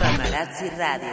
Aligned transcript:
Mamarazzi 0.00 0.70
Radio. 0.76 1.08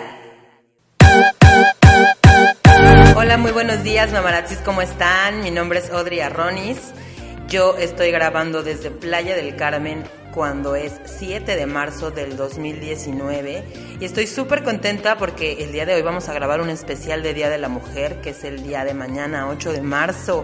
Hola, 3.15 3.37
muy 3.37 3.51
buenos 3.51 3.83
días, 3.83 4.11
mamarazzis, 4.11 4.57
¿cómo 4.59 4.81
están? 4.81 5.41
Mi 5.43 5.51
nombre 5.51 5.79
es 5.79 5.89
Audrey 5.91 6.19
Arronis. 6.19 6.93
Yo 7.47 7.77
estoy 7.77 8.11
grabando 8.11 8.63
desde 8.63 8.89
Playa 8.89 9.35
del 9.35 9.55
Carmen 9.55 10.03
cuando 10.33 10.75
es 10.75 10.99
7 11.05 11.55
de 11.55 11.65
marzo 11.65 12.11
del 12.11 12.35
2019 12.35 13.63
y 13.99 14.05
estoy 14.05 14.27
súper 14.27 14.63
contenta 14.63 15.17
porque 15.17 15.63
el 15.63 15.71
día 15.71 15.85
de 15.85 15.93
hoy 15.93 16.01
vamos 16.01 16.27
a 16.27 16.33
grabar 16.33 16.59
un 16.59 16.69
especial 16.69 17.23
de 17.23 17.33
Día 17.33 17.49
de 17.49 17.57
la 17.57 17.69
Mujer 17.69 18.19
que 18.19 18.31
es 18.31 18.43
el 18.43 18.63
día 18.63 18.83
de 18.83 18.93
mañana 18.93 19.47
8 19.47 19.71
de 19.71 19.81
marzo 19.81 20.43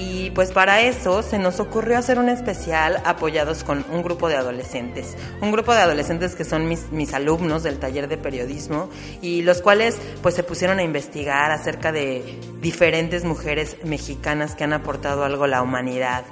y 0.00 0.30
pues 0.30 0.50
para 0.50 0.80
eso 0.80 1.22
se 1.22 1.38
nos 1.38 1.60
ocurrió 1.60 1.98
hacer 1.98 2.18
un 2.18 2.30
especial 2.30 3.02
apoyados 3.04 3.64
con 3.64 3.84
un 3.92 4.02
grupo 4.02 4.30
de 4.30 4.36
adolescentes. 4.36 5.14
Un 5.42 5.52
grupo 5.52 5.74
de 5.74 5.80
adolescentes 5.80 6.34
que 6.34 6.44
son 6.44 6.66
mis, 6.68 6.90
mis 6.90 7.12
alumnos 7.12 7.62
del 7.62 7.78
taller 7.78 8.08
de 8.08 8.16
periodismo 8.16 8.88
y 9.20 9.42
los 9.42 9.60
cuales 9.60 9.98
pues 10.22 10.34
se 10.34 10.42
pusieron 10.42 10.78
a 10.78 10.82
investigar 10.82 11.52
acerca 11.52 11.92
de 11.92 12.40
diferentes 12.62 13.24
mujeres 13.24 13.76
mexicanas 13.84 14.54
que 14.54 14.64
han 14.64 14.72
aportado 14.72 15.22
algo 15.22 15.44
a 15.44 15.48
la 15.48 15.60
humanidad. 15.60 16.24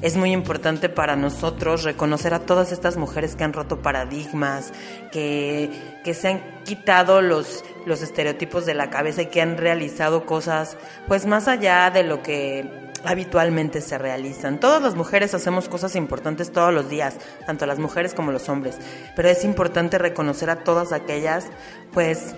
Es 0.00 0.16
muy 0.16 0.32
importante 0.32 0.88
para 0.88 1.14
nosotros 1.14 1.82
reconocer 1.82 2.32
a 2.32 2.46
todas 2.46 2.72
estas 2.72 2.96
mujeres 2.96 3.36
que 3.36 3.44
han 3.44 3.52
roto 3.52 3.82
paradigmas, 3.82 4.72
que, 5.12 5.68
que 6.04 6.14
se 6.14 6.28
han 6.28 6.62
quitado 6.64 7.20
los, 7.20 7.64
los 7.84 8.00
estereotipos 8.00 8.64
de 8.64 8.72
la 8.72 8.88
cabeza 8.88 9.20
y 9.20 9.26
que 9.26 9.42
han 9.42 9.58
realizado 9.58 10.24
cosas 10.24 10.78
pues 11.06 11.26
más 11.26 11.48
allá 11.48 11.90
de 11.90 12.02
lo 12.02 12.22
que 12.22 12.89
habitualmente 13.04 13.80
se 13.80 13.98
realizan. 13.98 14.60
Todas 14.60 14.82
las 14.82 14.94
mujeres 14.94 15.34
hacemos 15.34 15.68
cosas 15.68 15.96
importantes 15.96 16.52
todos 16.52 16.72
los 16.72 16.88
días, 16.88 17.16
tanto 17.46 17.66
las 17.66 17.78
mujeres 17.78 18.14
como 18.14 18.32
los 18.32 18.48
hombres, 18.48 18.76
pero 19.16 19.28
es 19.28 19.44
importante 19.44 19.98
reconocer 19.98 20.50
a 20.50 20.64
todas 20.64 20.92
aquellas, 20.92 21.46
pues, 21.92 22.34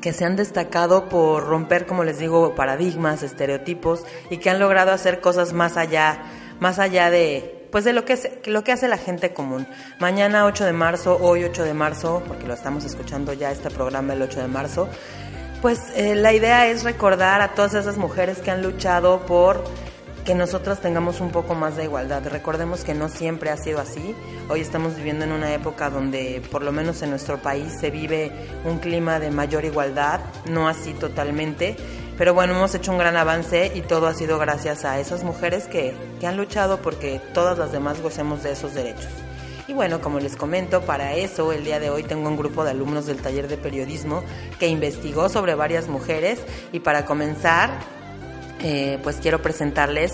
que 0.00 0.12
se 0.12 0.24
han 0.24 0.36
destacado 0.36 1.08
por 1.08 1.46
romper, 1.46 1.86
como 1.86 2.04
les 2.04 2.18
digo, 2.18 2.54
paradigmas, 2.54 3.22
estereotipos 3.22 4.04
y 4.30 4.38
que 4.38 4.50
han 4.50 4.60
logrado 4.60 4.92
hacer 4.92 5.20
cosas 5.20 5.52
más 5.52 5.76
allá, 5.76 6.22
más 6.60 6.78
allá 6.78 7.10
de 7.10 7.54
pues 7.70 7.84
de 7.84 7.92
lo 7.92 8.06
que, 8.06 8.14
es, 8.14 8.30
lo 8.46 8.64
que 8.64 8.72
hace 8.72 8.88
la 8.88 8.96
gente 8.96 9.34
común. 9.34 9.66
Mañana 10.00 10.46
8 10.46 10.64
de 10.64 10.72
marzo, 10.72 11.18
hoy 11.20 11.44
8 11.44 11.64
de 11.64 11.74
marzo, 11.74 12.22
porque 12.26 12.46
lo 12.46 12.54
estamos 12.54 12.84
escuchando 12.86 13.34
ya 13.34 13.50
este 13.50 13.70
programa 13.70 14.14
el 14.14 14.22
8 14.22 14.40
de 14.40 14.48
marzo, 14.48 14.88
pues 15.60 15.80
eh, 15.94 16.14
la 16.14 16.32
idea 16.32 16.66
es 16.68 16.84
recordar 16.84 17.40
a 17.40 17.48
todas 17.48 17.74
esas 17.74 17.96
mujeres 17.96 18.38
que 18.38 18.50
han 18.50 18.62
luchado 18.62 19.26
por 19.26 19.64
que 20.28 20.34
nosotras 20.34 20.82
tengamos 20.82 21.22
un 21.22 21.30
poco 21.30 21.54
más 21.54 21.76
de 21.76 21.84
igualdad. 21.84 22.22
Recordemos 22.28 22.84
que 22.84 22.92
no 22.92 23.08
siempre 23.08 23.48
ha 23.48 23.56
sido 23.56 23.80
así. 23.80 24.14
Hoy 24.50 24.60
estamos 24.60 24.94
viviendo 24.94 25.24
en 25.24 25.32
una 25.32 25.54
época 25.54 25.88
donde, 25.88 26.42
por 26.50 26.62
lo 26.62 26.70
menos 26.70 27.00
en 27.00 27.08
nuestro 27.08 27.38
país, 27.38 27.72
se 27.80 27.90
vive 27.90 28.30
un 28.66 28.78
clima 28.78 29.20
de 29.20 29.30
mayor 29.30 29.64
igualdad, 29.64 30.20
no 30.44 30.68
así 30.68 30.92
totalmente. 30.92 31.76
Pero 32.18 32.34
bueno, 32.34 32.54
hemos 32.54 32.74
hecho 32.74 32.92
un 32.92 32.98
gran 32.98 33.16
avance 33.16 33.72
y 33.74 33.80
todo 33.80 34.06
ha 34.06 34.12
sido 34.12 34.38
gracias 34.38 34.84
a 34.84 35.00
esas 35.00 35.24
mujeres 35.24 35.66
que, 35.66 35.94
que 36.20 36.26
han 36.26 36.36
luchado 36.36 36.82
porque 36.82 37.22
todas 37.32 37.56
las 37.56 37.72
demás 37.72 38.02
gocemos 38.02 38.42
de 38.42 38.52
esos 38.52 38.74
derechos. 38.74 39.08
Y 39.66 39.72
bueno, 39.72 40.02
como 40.02 40.20
les 40.20 40.36
comento, 40.36 40.82
para 40.82 41.14
eso 41.14 41.52
el 41.52 41.64
día 41.64 41.80
de 41.80 41.88
hoy 41.88 42.02
tengo 42.02 42.28
un 42.28 42.36
grupo 42.36 42.64
de 42.64 42.72
alumnos 42.72 43.06
del 43.06 43.22
taller 43.22 43.48
de 43.48 43.56
periodismo 43.56 44.22
que 44.58 44.68
investigó 44.68 45.30
sobre 45.30 45.54
varias 45.54 45.88
mujeres 45.88 46.38
y 46.70 46.80
para 46.80 47.06
comenzar 47.06 47.70
eh, 48.60 48.98
pues 49.02 49.16
quiero 49.16 49.40
presentarles 49.40 50.12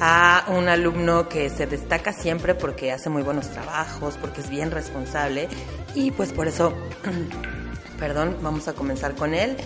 a 0.00 0.46
un 0.48 0.68
alumno 0.68 1.28
que 1.28 1.48
se 1.48 1.66
destaca 1.66 2.12
siempre 2.12 2.54
porque 2.54 2.90
hace 2.90 3.08
muy 3.08 3.22
buenos 3.22 3.50
trabajos, 3.50 4.16
porque 4.20 4.40
es 4.40 4.50
bien 4.50 4.70
responsable 4.70 5.48
y 5.94 6.10
pues 6.10 6.32
por 6.32 6.48
eso, 6.48 6.72
perdón, 7.98 8.38
vamos 8.42 8.68
a 8.68 8.72
comenzar 8.72 9.14
con 9.14 9.34
él. 9.34 9.56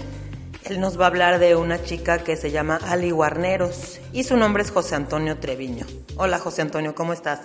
Él 0.65 0.81
nos 0.81 1.01
va 1.01 1.05
a 1.05 1.09
hablar 1.09 1.39
de 1.39 1.55
una 1.55 1.83
chica 1.83 2.19
que 2.19 2.37
se 2.37 2.51
llama 2.51 2.79
Ali 2.89 3.11
Guarneros 3.13 4.01
y 4.13 4.25
su 4.25 4.37
nombre 4.37 4.63
es 4.63 4.71
José 4.71 4.97
Antonio 4.97 5.39
Treviño. 5.39 5.87
Hola 6.17 6.39
José 6.39 6.63
Antonio, 6.63 6.95
¿cómo 6.95 7.13
estás? 7.13 7.41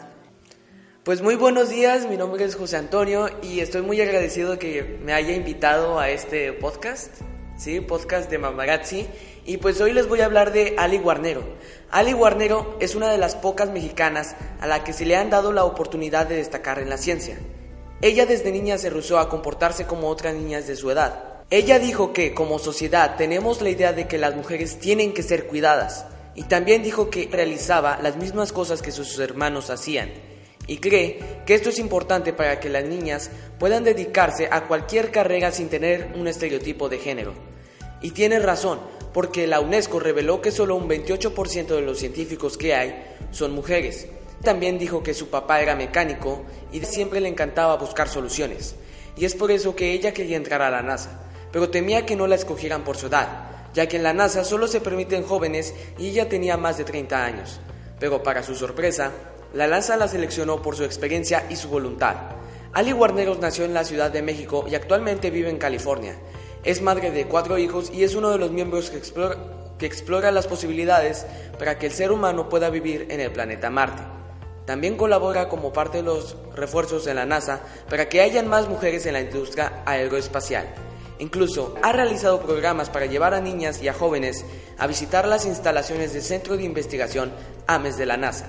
Pues 1.04 1.22
muy 1.22 1.36
buenos 1.36 1.70
días, 1.70 2.08
mi 2.08 2.18
nombre 2.18 2.44
es 2.44 2.56
José 2.56 2.78
Antonio 2.78 3.30
y 3.42 3.60
estoy 3.62 3.84
muy 3.84 4.02
agradecido 4.02 4.60
que 4.60 5.00
me 5.04 5.14
haya 5.14 5.34
invitado 5.34 6.00
a 6.00 6.10
este 6.10 6.52
podcast, 6.54 7.22
¿sí? 7.58 7.80
Podcast 7.80 8.30
de 8.30 8.38
Mamarazzi 8.38 9.08
y 9.46 9.58
pues 9.58 9.82
hoy 9.82 9.94
les 9.94 10.08
voy 10.08 10.22
a 10.22 10.26
hablar 10.26 10.52
de 10.52 10.76
Ali 10.78 10.98
Guarnero. 10.98 11.44
Ali 11.90 12.14
Guarnero 12.14 12.78
es 12.80 12.96
una 12.96 13.12
de 13.12 13.18
las 13.18 13.36
pocas 13.36 13.70
mexicanas 13.70 14.36
a 14.60 14.68
la 14.68 14.84
que 14.84 14.94
se 14.94 15.06
le 15.06 15.16
han 15.16 15.30
dado 15.30 15.52
la 15.52 15.66
oportunidad 15.66 16.28
de 16.28 16.36
destacar 16.36 16.80
en 16.80 16.90
la 16.90 16.98
ciencia. 16.98 17.38
Ella 18.02 18.26
desde 18.26 18.52
niña 18.52 18.78
se 18.78 18.90
rehusó 18.90 19.20
a 19.20 19.30
comportarse 19.30 19.86
como 19.86 20.08
otras 20.10 20.34
niñas 20.34 20.68
de 20.68 20.76
su 20.76 20.90
edad. 20.90 21.24
Ella 21.50 21.80
dijo 21.80 22.14
que 22.14 22.34
como 22.34 22.60
sociedad 22.60 23.16
tenemos 23.18 23.62
la 23.62 23.70
idea 23.70 23.94
de 23.94 24.08
que 24.08 24.18
las 24.18 24.36
mujeres 24.36 24.80
tienen 24.80 25.14
que 25.14 25.24
ser 25.24 25.48
cuidadas 25.48 26.06
y 26.34 26.44
también 26.44 26.82
dijo 26.82 27.10
que 27.10 27.28
realizaba 27.32 28.00
las 28.02 28.16
mismas 28.16 28.54
cosas 28.54 28.82
que 28.82 28.92
sus 28.92 29.20
hermanos 29.20 29.70
hacían 29.70 30.12
y 30.68 30.78
cree 30.78 31.20
que 31.46 31.54
esto 31.54 31.70
es 31.70 31.80
importante 31.80 32.34
para 32.34 32.60
que 32.60 32.70
las 32.70 32.86
niñas 32.86 33.30
puedan 33.60 33.84
dedicarse 33.84 34.48
a 34.50 34.68
cualquier 34.68 35.12
carrera 35.12 35.52
sin 35.52 35.70
tener 35.70 36.14
un 36.16 36.28
estereotipo 36.28 36.88
de 36.88 37.00
género. 37.00 37.34
Y 38.02 38.12
tiene 38.12 38.40
razón, 38.40 38.80
porque 39.14 39.48
la 39.48 39.60
UNESCO 39.60 40.00
reveló 40.00 40.42
que 40.42 40.52
solo 40.52 40.76
un 40.76 40.88
28% 40.88 41.68
de 41.68 41.82
los 41.82 42.00
científicos 42.00 42.58
que 42.58 42.74
hay 42.74 43.04
son 43.32 43.54
mujeres. 43.54 44.08
También 44.44 44.80
dijo 44.80 45.04
que 45.04 45.14
su 45.14 45.30
papá 45.30 45.62
era 45.62 45.76
mecánico 45.76 46.44
y 46.72 46.80
siempre 46.82 47.20
le 47.20 47.30
encantaba 47.30 47.78
buscar 47.78 48.10
soluciones. 48.10 48.76
Y 49.18 49.26
es 49.26 49.36
por 49.36 49.52
eso 49.52 49.76
que 49.76 49.92
ella 49.92 50.14
quería 50.14 50.38
entrar 50.38 50.62
a 50.62 50.72
la 50.72 50.82
NASA, 50.82 51.30
pero 51.52 51.70
temía 51.70 52.06
que 52.06 52.16
no 52.16 52.28
la 52.28 52.36
escogieran 52.36 52.84
por 52.84 52.98
su 52.98 53.08
edad, 53.08 53.50
ya 53.74 53.88
que 53.88 53.98
en 53.98 54.04
la 54.04 54.14
NASA 54.14 54.44
solo 54.44 54.68
se 54.68 54.82
permiten 54.82 55.24
jóvenes 55.24 55.74
y 55.98 56.10
ella 56.10 56.30
tenía 56.30 56.58
más 56.58 56.78
de 56.78 56.86
30 56.86 57.24
años. 57.24 57.60
Pero 58.00 58.24
para 58.24 58.42
su 58.42 58.56
sorpresa, 58.56 59.12
la 59.54 59.68
NASA 59.68 59.98
la 59.98 60.08
seleccionó 60.08 60.62
por 60.62 60.76
su 60.76 60.86
experiencia 60.86 61.46
y 61.50 61.56
su 61.58 61.68
voluntad. 61.68 62.16
Ali 62.74 62.94
Guarneros 62.94 63.40
nació 63.40 63.66
en 63.66 63.74
la 63.74 63.84
Ciudad 63.84 64.10
de 64.10 64.22
México 64.22 64.66
y 64.68 64.76
actualmente 64.76 65.30
vive 65.30 65.50
en 65.50 65.58
California. 65.58 66.16
Es 66.64 66.82
madre 66.82 67.10
de 67.10 67.26
cuatro 67.26 67.58
hijos 67.58 67.92
y 67.92 68.04
es 68.04 68.14
uno 68.14 68.30
de 68.30 68.38
los 68.38 68.52
miembros 68.52 68.92
que 68.92 68.98
explora, 68.98 69.36
que 69.80 69.88
explora 69.88 70.32
las 70.32 70.46
posibilidades 70.46 71.26
para 71.58 71.80
que 71.80 71.88
el 71.88 71.92
ser 71.92 72.12
humano 72.12 72.50
pueda 72.50 72.70
vivir 72.70 73.08
en 73.10 73.20
el 73.20 73.32
planeta 73.32 73.72
Marte. 73.72 74.04
También 74.66 74.96
colabora 74.96 75.50
como 75.50 75.74
parte 75.74 75.98
de 75.98 76.04
los 76.04 76.38
refuerzos 76.56 77.08
en 77.08 77.16
la 77.16 77.26
NASA 77.26 77.62
para 77.90 78.08
que 78.08 78.22
hayan 78.22 78.48
más 78.48 78.70
mujeres 78.70 79.08
en 79.08 79.14
la 79.14 79.22
industria 79.22 79.82
aeroespacial. 79.86 80.68
Incluso 81.18 81.76
ha 81.82 81.92
realizado 81.92 82.42
programas 82.42 82.92
para 82.92 83.08
llevar 83.08 83.34
a 83.34 83.42
niñas 83.42 83.82
y 83.82 83.88
a 83.88 83.94
jóvenes 83.94 84.46
a 84.78 84.86
visitar 84.86 85.28
las 85.28 85.46
instalaciones 85.46 86.14
del 86.14 86.22
Centro 86.22 86.58
de 86.58 86.64
Investigación 86.64 87.32
AMES 87.66 87.98
de 87.98 88.06
la 88.06 88.18
NASA. 88.18 88.48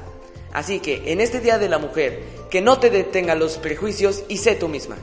Así 0.52 0.80
que 0.80 1.12
en 1.12 1.22
este 1.22 1.40
Día 1.40 1.58
de 1.58 1.70
la 1.70 1.78
Mujer, 1.78 2.22
que 2.50 2.60
no 2.60 2.78
te 2.78 2.90
detengan 2.90 3.38
los 3.38 3.56
prejuicios 3.56 4.24
y 4.28 4.36
sé 4.36 4.54
tú 4.54 4.68
misma. 4.68 4.96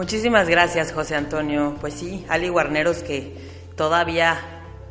Muchísimas 0.00 0.48
gracias, 0.48 0.92
José 0.92 1.14
Antonio. 1.14 1.76
Pues 1.78 1.92
sí, 1.92 2.24
Ali 2.30 2.48
Guarneros 2.48 3.02
que 3.02 3.36
todavía 3.76 4.40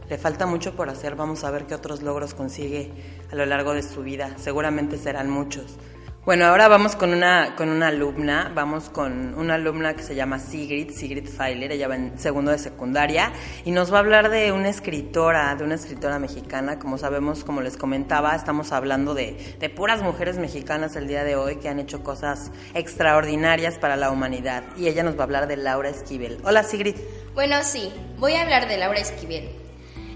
le 0.08 0.20
falta 0.20 0.46
mucho 0.46 0.76
por 0.76 0.88
hacer. 0.88 1.16
Vamos 1.16 1.44
a 1.44 1.50
ver 1.50 1.66
qué 1.66 1.74
otros 1.74 2.04
logros 2.04 2.36
consigue 2.36 2.92
a 3.32 3.36
lo 3.36 3.44
largo 3.48 3.74
de 3.74 3.82
su 3.82 4.04
vida. 4.04 4.36
Seguramente 4.38 5.00
serán 5.00 5.28
muchos. 5.28 5.78
Bueno, 6.26 6.46
ahora 6.46 6.68
vamos 6.68 6.98
con 6.98 7.14
una, 7.14 7.56
con 7.56 7.70
una 7.70 7.88
alumna, 7.88 8.52
vamos 8.54 8.90
con 8.90 9.34
una 9.36 9.56
alumna 9.56 9.96
que 9.96 10.04
se 10.04 10.16
llama 10.16 10.38
Sigrid, 10.38 10.92
Sigrid 10.92 11.26
Feiler, 11.26 11.72
ella 11.72 11.88
va 11.88 11.96
en 11.96 12.20
segundo 12.20 12.52
de 12.52 12.60
secundaria 12.60 13.32
y 13.64 13.72
nos 13.72 13.92
va 13.92 13.98
a 13.98 14.00
hablar 14.02 14.30
de 14.30 14.52
una 14.52 14.68
escritora, 14.68 15.56
de 15.56 15.64
una 15.64 15.76
escritora 15.76 16.20
mexicana, 16.20 16.78
como 16.78 16.98
sabemos, 16.98 17.46
como 17.46 17.62
les 17.62 17.78
comentaba, 17.78 18.36
estamos 18.36 18.74
hablando 18.74 19.14
de, 19.14 19.56
de 19.60 19.70
puras 19.70 20.04
mujeres 20.04 20.38
mexicanas 20.38 20.98
el 20.98 21.08
día 21.08 21.24
de 21.24 21.38
hoy 21.38 21.56
que 21.56 21.70
han 21.70 21.80
hecho 21.80 22.04
cosas 22.04 22.52
extraordinarias 22.74 23.78
para 23.80 23.96
la 23.96 24.12
humanidad 24.12 24.64
y 24.76 24.90
ella 24.90 25.04
nos 25.04 25.16
va 25.16 25.22
a 25.22 25.24
hablar 25.24 25.48
de 25.48 25.56
Laura 25.56 25.88
Esquivel. 25.88 26.40
Hola 26.44 26.64
Sigrid. 26.64 26.98
Bueno, 27.34 27.64
sí, 27.64 27.94
voy 28.18 28.34
a 28.34 28.42
hablar 28.42 28.68
de 28.68 28.78
Laura 28.78 29.00
Esquivel. 29.00 29.50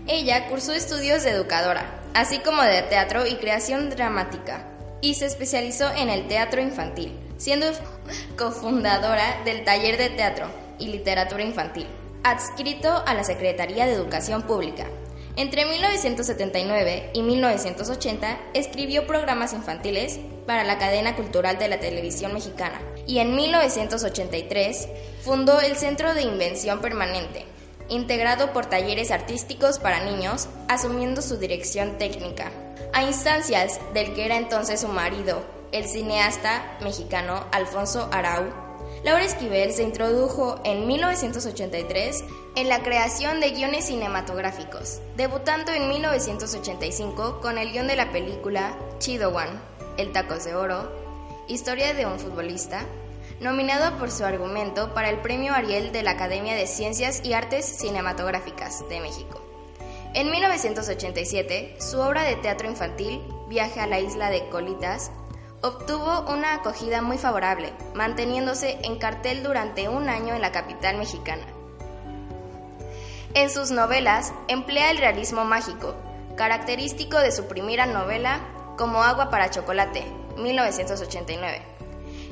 Ella 0.06 0.50
cursó 0.50 0.74
estudios 0.74 1.24
de 1.24 1.32
educadora 1.32 2.02
así 2.14 2.40
como 2.40 2.62
de 2.62 2.84
teatro 2.84 3.26
y 3.26 3.36
creación 3.36 3.90
dramática, 3.90 4.68
y 5.04 5.16
se 5.16 5.26
especializó 5.26 5.92
en 5.94 6.10
el 6.10 6.28
teatro 6.28 6.62
infantil, 6.62 7.12
siendo 7.38 7.68
cofundadora 8.38 9.44
del 9.44 9.66
Taller 9.66 9.98
de 9.98 10.10
Teatro 10.10 10.48
y 10.80 10.88
Literatura 10.88 11.44
Infantil, 11.44 11.86
adscrito 12.24 13.04
a 13.06 13.14
la 13.14 13.26
Secretaría 13.26 13.86
de 13.86 13.92
Educación 13.92 14.44
Pública. 14.44 14.88
Entre 15.36 15.66
1979 15.66 17.10
y 17.14 17.22
1980 17.22 18.40
escribió 18.54 19.06
programas 19.06 19.52
infantiles 19.52 20.22
para 20.48 20.64
la 20.64 20.78
cadena 20.78 21.16
cultural 21.18 21.60
de 21.60 21.68
la 21.68 21.82
televisión 21.82 22.34
mexicana 22.34 22.80
y 23.06 23.20
en 23.20 23.36
1983 23.36 24.88
fundó 25.22 25.60
el 25.60 25.76
Centro 25.76 26.14
de 26.14 26.22
Invención 26.22 26.80
Permanente, 26.80 27.46
integrado 27.90 28.54
por 28.54 28.68
talleres 28.68 29.12
artísticos 29.12 29.80
para 29.80 30.06
niños, 30.06 30.48
asumiendo 30.70 31.22
su 31.22 31.36
dirección 31.38 31.98
técnica. 31.98 32.52
A 32.94 33.02
instancias 33.04 33.80
del 33.94 34.14
que 34.14 34.26
era 34.26 34.38
entonces 34.38 34.82
su 34.82 34.88
marido, 34.88 35.44
el 35.72 35.86
cineasta 35.86 36.78
mexicano 36.82 37.44
Alfonso 37.52 38.08
Arau, 38.12 38.46
Laura 39.04 39.26
Esquivel 39.26 39.74
se 39.74 39.84
introdujo 39.84 40.62
en 40.64 40.88
1983 40.88 42.24
en 42.56 42.70
la 42.70 42.84
creación 42.84 43.40
de 43.42 43.50
guiones 43.50 43.88
cinematográficos, 43.88 45.02
debutando 45.18 45.74
en 45.74 45.90
1985 45.90 47.42
con 47.42 47.58
el 47.58 47.72
guion 47.72 47.88
de 47.88 47.96
la 47.96 48.12
película 48.12 48.78
Chido 49.00 49.30
One, 49.36 49.60
El 49.98 50.12
Tacos 50.12 50.46
de 50.46 50.56
Oro, 50.56 50.90
Historia 51.50 51.94
de 51.94 52.06
un 52.06 52.20
futbolista, 52.20 52.86
nominado 53.42 53.98
por 53.98 54.12
su 54.12 54.24
argumento 54.24 54.94
para 54.94 55.10
el 55.10 55.18
Premio 55.18 55.54
Ariel 55.54 55.92
de 55.92 56.04
la 56.04 56.12
Academia 56.12 56.56
de 56.56 56.68
Ciencias 56.68 57.22
y 57.26 57.34
Artes 57.34 57.66
Cinematográficas 57.66 58.88
de 58.88 59.02
México. 59.02 59.43
En 60.16 60.30
1987, 60.30 61.78
su 61.80 62.00
obra 62.00 62.22
de 62.22 62.36
teatro 62.36 62.68
infantil, 62.68 63.20
Viaje 63.48 63.80
a 63.80 63.88
la 63.88 64.00
isla 64.00 64.30
de 64.30 64.48
Colitas, 64.50 65.12
obtuvo 65.62 66.32
una 66.32 66.54
acogida 66.54 67.02
muy 67.02 67.18
favorable, 67.18 67.74
manteniéndose 67.96 68.78
en 68.84 69.00
cartel 69.00 69.42
durante 69.42 69.90
un 69.90 70.10
año 70.10 70.36
en 70.36 70.42
la 70.42 70.52
capital 70.52 70.98
mexicana. 70.98 71.46
En 73.34 73.50
sus 73.50 73.72
novelas 73.72 74.34
emplea 74.48 74.92
el 74.92 75.00
realismo 75.00 75.46
mágico, 75.46 75.96
característico 76.36 77.18
de 77.18 77.32
su 77.32 77.48
primera 77.48 77.86
novela 77.88 78.40
Como 78.78 79.04
agua 79.04 79.30
para 79.30 79.50
chocolate, 79.50 80.04
1989. 80.38 81.62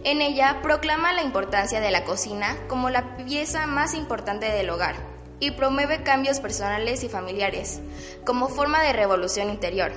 En 0.03 0.21
ella 0.21 0.59
proclama 0.61 1.13
la 1.13 1.23
importancia 1.23 1.79
de 1.79 1.91
la 1.91 2.03
cocina 2.03 2.57
como 2.67 2.89
la 2.89 3.17
pieza 3.17 3.65
más 3.67 3.93
importante 3.95 4.51
del 4.51 4.69
hogar 4.69 5.10
y 5.41 5.51
promueve 5.51 6.03
cambios 6.03 6.39
personales 6.39 7.03
y 7.03 7.09
familiares 7.09 7.81
como 8.25 8.47
forma 8.47 8.81
de 8.81 8.93
revolución 8.93 9.49
interior 9.49 9.91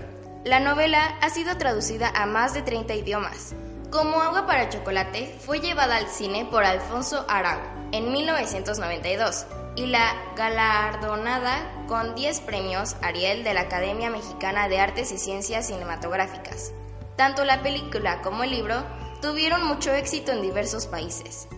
la 0.44 0.61
novela 0.61 1.17
ha 1.23 1.31
sido 1.31 1.56
traducida 1.56 2.12
a 2.14 2.26
más 2.26 2.52
de 2.52 2.61
30 2.61 2.94
idiomas. 2.96 3.55
Como 3.91 4.20
agua 4.20 4.46
para 4.46 4.69
chocolate, 4.69 5.35
fue 5.41 5.61
llevada 5.61 5.96
al 5.96 6.08
cine 6.08 6.44
por 6.44 6.64
Alfonso 6.64 7.25
Arau 7.29 7.58
en 7.93 8.12
1992 8.12 9.46
y 9.75 9.87
la 9.87 10.14
galardonada 10.37 11.87
con 11.88 12.14
10 12.14 12.41
premios 12.43 12.94
Ariel 13.00 13.43
de 13.43 13.55
la 13.55 13.62
Academia 13.62 14.11
Mexicana 14.11 14.69
de 14.69 14.81
Artes 14.81 15.12
y 15.12 15.19
Ciencias 15.19 15.69
Cinematográficas. 15.69 16.73
Tanto 17.17 17.46
la 17.46 17.62
película 17.62 18.20
como 18.20 18.44
el 18.44 18.50
libro 18.50 18.85
tuvieron 19.23 19.67
mucho 19.67 19.94
éxito 19.94 20.32
en 20.32 20.43
diversos 20.43 20.87
países. 20.87 21.49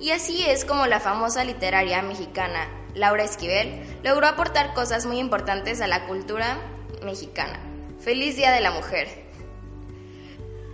Y 0.00 0.12
así 0.12 0.42
es 0.42 0.64
como 0.64 0.86
la 0.86 1.00
famosa 1.00 1.44
literaria 1.44 2.00
mexicana 2.00 2.66
Laura 2.94 3.24
Esquivel 3.24 3.82
logró 4.02 4.26
aportar 4.26 4.74
cosas 4.74 5.06
muy 5.06 5.18
importantes 5.18 5.80
a 5.80 5.86
la 5.86 6.06
cultura 6.06 6.58
mexicana. 7.02 7.60
Feliz 8.00 8.36
Día 8.36 8.52
de 8.52 8.60
la 8.60 8.70
Mujer. 8.70 9.08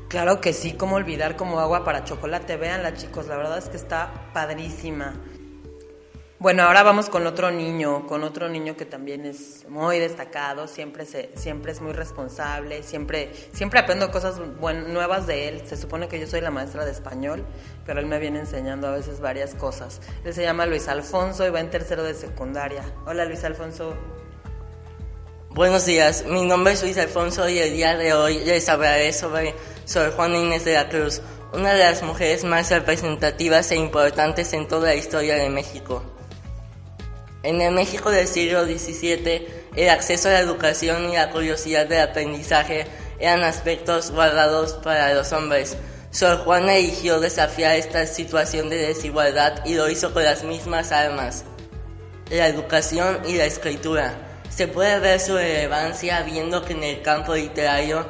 Claro 0.09 0.41
que 0.41 0.53
sí, 0.53 0.73
cómo 0.73 0.97
olvidar 0.97 1.37
como 1.37 1.61
agua 1.61 1.85
para 1.85 2.05
chocolate. 2.05 2.57
Véanla 2.57 2.95
chicos, 2.95 3.27
la 3.27 3.37
verdad 3.37 3.59
es 3.59 3.69
que 3.69 3.77
está 3.77 4.31
padrísima. 4.33 5.15
Bueno, 6.41 6.63
ahora 6.63 6.85
vamos 6.85 7.09
con 7.09 7.27
otro 7.27 7.51
niño, 7.51 8.07
con 8.07 8.23
otro 8.23 8.49
niño 8.49 8.77
que 8.77 8.85
también 8.85 9.27
es 9.27 9.67
muy 9.69 9.99
destacado, 9.99 10.69
siempre 10.69 11.05
se, 11.05 11.31
siempre 11.35 11.73
es 11.73 11.81
muy 11.81 11.93
responsable, 11.93 12.85
siempre, 12.85 13.33
siempre 13.53 13.81
aprendo 13.81 14.13
cosas 14.13 14.39
nuevas 14.39 15.27
de 15.27 15.49
él. 15.49 15.63
Se 15.67 15.77
supone 15.77 16.07
que 16.07 16.21
yo 16.21 16.29
soy 16.29 16.41
la 16.41 16.53
maestra 16.53 16.85
de 16.85 16.93
español, 16.93 17.45
pero 17.85 17.99
él 17.99 18.07
me 18.07 18.21
viene 18.21 18.39
enseñando 18.39 18.87
a 18.87 18.93
veces 18.93 19.19
varias 19.19 19.57
cosas. 19.57 20.01
Él 20.25 20.33
se 20.33 20.45
llama 20.45 20.65
Luis 20.65 20.87
Alfonso 20.87 21.45
y 21.45 21.51
va 21.51 21.59
en 21.59 21.71
tercero 21.71 22.05
de 22.05 22.15
secundaria. 22.15 22.85
Hola 23.05 23.25
Luis 23.25 23.43
Alfonso. 23.43 23.95
Buenos 25.51 25.87
días, 25.87 26.25
mi 26.25 26.45
nombre 26.45 26.75
es 26.75 26.85
Luis 26.85 26.99
Alfonso 26.99 27.49
y 27.49 27.59
el 27.59 27.73
día 27.73 27.97
de 27.97 28.13
hoy 28.13 28.45
les 28.45 28.69
hablaré 28.69 29.13
sobre 29.13 29.57
Sor 29.87 30.13
Juana 30.13 30.39
Inés 30.39 30.65
de 30.65 30.75
la 30.75 30.89
Cruz, 30.89 31.21
una 31.53 31.73
de 31.73 31.81
las 31.81 32.05
mujeres 32.05 32.45
más 32.45 32.71
representativas 32.71 33.73
e 33.73 33.75
importantes 33.75 34.53
en 34.53 34.69
toda 34.69 34.91
la 34.91 34.95
historia 34.95 35.35
de 35.35 35.51
México. 35.51 36.05
En 37.45 37.61
el 37.61 37.73
México 37.73 38.11
del 38.11 38.27
siglo 38.27 38.65
XVII, 38.65 39.47
el 39.77 39.91
acceso 39.91 40.29
a 40.29 40.33
la 40.33 40.41
educación 40.41 41.11
y 41.11 41.15
la 41.15 41.31
curiosidad 41.31 41.87
del 41.87 42.01
aprendizaje 42.01 42.87
eran 43.21 43.45
aspectos 43.45 44.11
guardados 44.11 44.73
para 44.73 45.15
los 45.15 45.33
hombres. 45.33 45.77
Sor 46.11 46.39
Juana 46.39 46.75
eligió 46.75 47.21
desafiar 47.21 47.77
esta 47.77 48.07
situación 48.07 48.69
de 48.69 48.79
desigualdad 48.79 49.65
y 49.65 49.75
lo 49.75 49.89
hizo 49.89 50.13
con 50.13 50.25
las 50.25 50.43
mismas 50.43 50.91
armas, 50.91 51.45
la 52.29 52.49
educación 52.49 53.21
y 53.25 53.35
la 53.35 53.45
escritura. 53.45 54.43
Se 54.51 54.67
puede 54.67 54.99
ver 54.99 55.21
su 55.21 55.37
relevancia 55.37 56.23
viendo 56.23 56.65
que 56.65 56.73
en 56.73 56.83
el 56.83 57.03
campo 57.03 57.37
literario, 57.37 58.07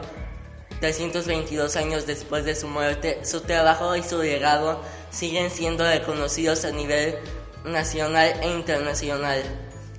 322 0.81 1.77
años 1.77 2.07
después 2.07 2.47
de 2.47 2.55
su 2.55 2.67
muerte, 2.67 3.19
su 3.25 3.43
trabajo 3.43 3.95
y 3.95 4.03
su 4.03 4.23
legado 4.23 4.81
siguen 5.11 5.51
siendo 5.51 5.85
reconocidos 5.85 6.65
a 6.65 6.71
nivel 6.71 7.19
nacional 7.65 8.33
e 8.43 8.51
internacional. 8.51 9.43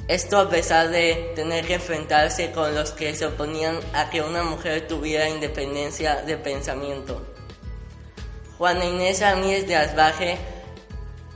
Esto 0.08 0.40
a 0.40 0.50
pesar 0.50 0.90
de 0.90 1.34
tener 1.36 1.66
que 1.66 1.76
enfrentarse 1.76 2.52
con 2.52 2.74
los 2.74 2.92
que 2.92 3.16
se 3.16 3.28
oponían 3.28 3.80
a 3.94 4.10
que 4.10 4.22
una 4.22 4.44
mujer 4.44 4.88
tuviera 4.88 5.30
independencia 5.30 6.24
de 6.24 6.38
pensamiento. 6.38 7.26
Juana 8.58 8.86
Inés 8.86 9.22
Ramírez 9.22 9.68
de 9.68 9.76
Asbaje 9.76 10.38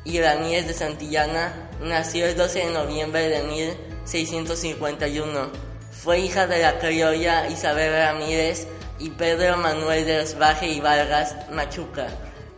y 0.03 0.19
Ramírez 0.19 0.67
de 0.67 0.73
Santillana 0.73 1.69
nació 1.81 2.25
el 2.25 2.35
12 2.35 2.59
de 2.59 2.71
noviembre 2.71 3.29
de 3.29 3.43
1000 3.43 3.93
651. 4.05 5.51
Fue 5.91 6.19
hija 6.19 6.47
de 6.47 6.61
la 6.61 6.77
criolla 6.79 7.47
Isabel 7.47 7.93
Ramírez 7.93 8.67
y 8.99 9.09
Pedro 9.11 9.57
Manuel 9.57 10.05
de 10.05 10.25
Baje 10.37 10.67
y 10.67 10.81
Vargas 10.81 11.35
Machuca, 11.51 12.07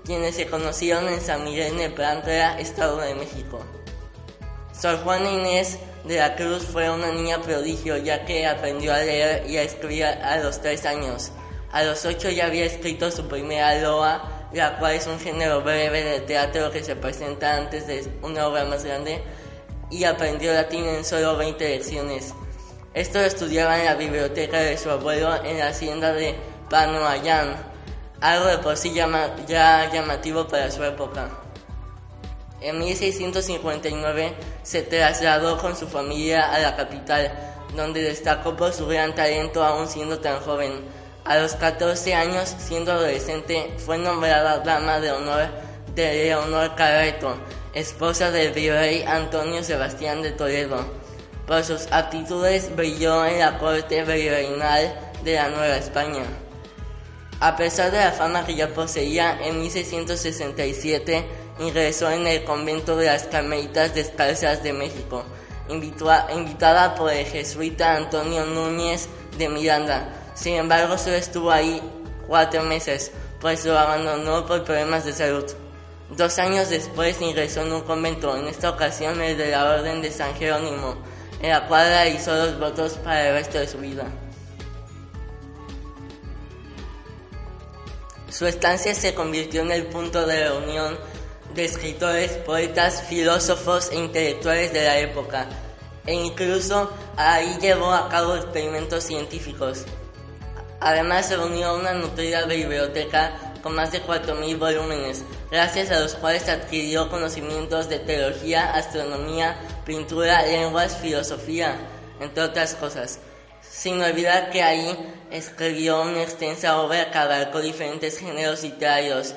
quienes 0.05 0.35
se 0.35 0.47
conocieron 0.47 1.07
en 1.09 1.19
San 1.19 1.43
Miguel 1.43 1.75
Nepantla, 1.75 2.59
Estado 2.59 2.97
de 2.97 3.15
México. 3.15 3.59
Sor 4.79 4.97
Juana 5.03 5.31
Inés 5.31 5.79
de 6.03 6.17
la 6.17 6.35
Cruz 6.35 6.63
fue 6.63 6.89
una 6.89 7.11
niña 7.11 7.41
prodigio 7.41 7.97
ya 7.97 8.25
que 8.25 8.45
aprendió 8.45 8.93
a 8.93 8.99
leer 8.99 9.49
y 9.49 9.57
a 9.57 9.63
escribir 9.63 10.05
a 10.05 10.37
los 10.37 10.61
tres 10.61 10.85
años. 10.85 11.31
A 11.71 11.83
los 11.83 12.05
ocho 12.05 12.29
ya 12.29 12.45
había 12.45 12.65
escrito 12.65 13.09
su 13.11 13.27
primera 13.27 13.75
loa, 13.81 14.49
la 14.53 14.77
cual 14.77 14.93
es 14.93 15.07
un 15.07 15.19
género 15.19 15.61
breve 15.61 16.03
de 16.03 16.19
teatro 16.21 16.71
que 16.71 16.83
se 16.83 16.95
presenta 16.95 17.57
antes 17.57 17.87
de 17.87 18.07
una 18.21 18.47
obra 18.47 18.63
más 18.65 18.85
grande 18.85 19.21
y 19.89 20.03
aprendió 20.03 20.53
latín 20.53 20.85
en 20.85 21.03
solo 21.03 21.35
20 21.35 21.67
lecciones. 21.67 22.33
Esto 22.93 23.19
lo 23.19 23.25
estudiaba 23.25 23.77
en 23.79 23.85
la 23.85 23.95
biblioteca 23.95 24.59
de 24.59 24.77
su 24.77 24.89
abuelo 24.89 25.43
en 25.43 25.59
la 25.59 25.67
hacienda 25.67 26.13
de 26.13 26.35
Panoayán, 26.69 27.57
algo 28.31 28.47
de 28.47 28.57
por 28.57 28.75
sí 28.77 28.93
ya 28.93 29.89
llamativo 29.91 30.47
para 30.47 30.71
su 30.71 30.83
época. 30.83 31.29
En 32.61 32.79
1659 32.79 34.33
se 34.63 34.81
trasladó 34.81 35.57
con 35.59 35.75
su 35.75 35.87
familia 35.87 36.51
a 36.51 36.57
la 36.59 36.75
capital, 36.75 37.31
donde 37.75 38.01
destacó 38.01 38.55
por 38.55 38.73
su 38.73 38.87
gran 38.87 39.13
talento 39.13 39.63
aún 39.63 39.87
siendo 39.87 40.19
tan 40.19 40.39
joven. 40.39 40.71
A 41.25 41.37
los 41.37 41.53
14 41.53 42.15
años, 42.15 42.55
siendo 42.57 42.91
adolescente, 42.93 43.73
fue 43.77 43.97
nombrada 43.97 44.59
dama 44.59 44.99
de 44.99 45.11
honor 45.11 45.47
de 45.93 46.23
Leonor 46.23 46.75
Carreto, 46.75 47.35
esposa 47.73 48.31
del 48.31 48.51
virrey 48.53 49.03
Antonio 49.03 49.63
Sebastián 49.63 50.21
de 50.21 50.31
Toledo. 50.31 50.85
Por 51.45 51.63
sus 51.63 51.91
aptitudes 51.91 52.75
brilló 52.75 53.25
en 53.25 53.39
la 53.39 53.59
corte 53.59 54.03
virreinal 54.03 54.93
de 55.23 55.35
la 55.35 55.49
Nueva 55.49 55.77
España. 55.77 56.23
A 57.39 57.57
pesar 57.57 57.91
de 57.91 57.97
la 57.97 58.11
fama 58.11 58.45
que 58.45 58.55
ya 58.55 58.73
poseía, 58.73 59.37
en 59.41 59.59
1667 59.59 61.25
ingresó 61.59 62.09
en 62.09 62.25
el 62.27 62.45
convento 62.45 62.95
de 62.95 63.07
las 63.07 63.23
Carmelitas 63.23 63.93
Descalzas 63.93 64.63
de 64.63 64.71
México, 64.71 65.25
invitada 65.69 66.95
por 66.95 67.11
el 67.11 67.25
jesuita 67.25 67.97
Antonio 67.97 68.45
Núñez 68.45 69.09
de 69.37 69.49
Miranda. 69.49 70.13
Sin 70.33 70.55
embargo, 70.55 70.97
solo 70.97 71.17
estuvo 71.17 71.51
ahí 71.51 71.81
cuatro 72.25 72.63
meses, 72.63 73.11
pues 73.41 73.65
lo 73.65 73.77
abandonó 73.77 74.45
por 74.45 74.63
problemas 74.63 75.03
de 75.03 75.11
salud. 75.11 75.45
Dos 76.15 76.39
años 76.39 76.69
después 76.69 77.19
ingresó 77.21 77.63
en 77.63 77.73
un 77.73 77.81
convento, 77.81 78.37
en 78.37 78.47
esta 78.47 78.69
ocasión 78.69 79.19
el 79.21 79.37
de 79.37 79.51
la 79.51 79.65
Orden 79.65 80.01
de 80.01 80.11
San 80.11 80.33
Jerónimo, 80.35 80.95
en 81.41 81.49
la 81.49 81.67
cual 81.67 81.87
realizó 81.87 82.33
los 82.33 82.57
votos 82.59 82.93
para 82.93 83.27
el 83.27 83.33
resto 83.35 83.59
de 83.59 83.67
su 83.67 83.79
vida. 83.79 84.05
Su 88.37 88.45
estancia 88.45 88.93
se 88.93 89.13
convirtió 89.13 89.61
en 89.61 89.71
el 89.71 89.85
punto 89.85 90.27
de 90.27 90.49
reunión 90.49 90.97
de 91.53 91.63
escritores, 91.63 92.31
poetas, 92.33 93.03
filósofos 93.03 93.89
e 93.91 93.95
intelectuales 93.95 94.73
de 94.73 94.83
la 94.83 94.97
época, 94.99 95.47
e 96.05 96.15
incluso 96.15 96.91
ahí 97.15 97.57
llevó 97.61 97.93
a 97.93 98.09
cabo 98.09 98.35
experimentos 98.35 99.05
científicos. 99.05 99.85
Además 100.81 101.27
se 101.29 101.37
unió 101.37 101.67
a 101.67 101.77
una 101.77 101.93
nutrida 101.93 102.45
biblioteca 102.45 103.53
con 103.63 103.73
más 103.73 103.93
de 103.93 104.03
4.000 104.03 104.59
volúmenes, 104.59 105.23
gracias 105.49 105.89
a 105.91 106.01
los 106.01 106.15
cuales 106.15 106.49
adquirió 106.49 107.09
conocimientos 107.09 107.87
de 107.87 107.99
teología, 107.99 108.73
astronomía, 108.73 109.57
pintura, 109.85 110.45
lenguas, 110.45 110.97
filosofía, 110.97 111.77
entre 112.19 112.43
otras 112.43 112.75
cosas. 112.75 113.17
Sin 113.75 114.01
olvidar 114.01 114.51
que 114.51 114.63
ahí 114.63 114.97
escribió 115.31 116.01
una 116.01 116.23
extensa 116.23 116.79
obra 116.79 117.11
que 117.11 117.17
abarcó 117.17 117.59
diferentes 117.59 118.17
géneros 118.17 118.63
literarios, 118.63 119.35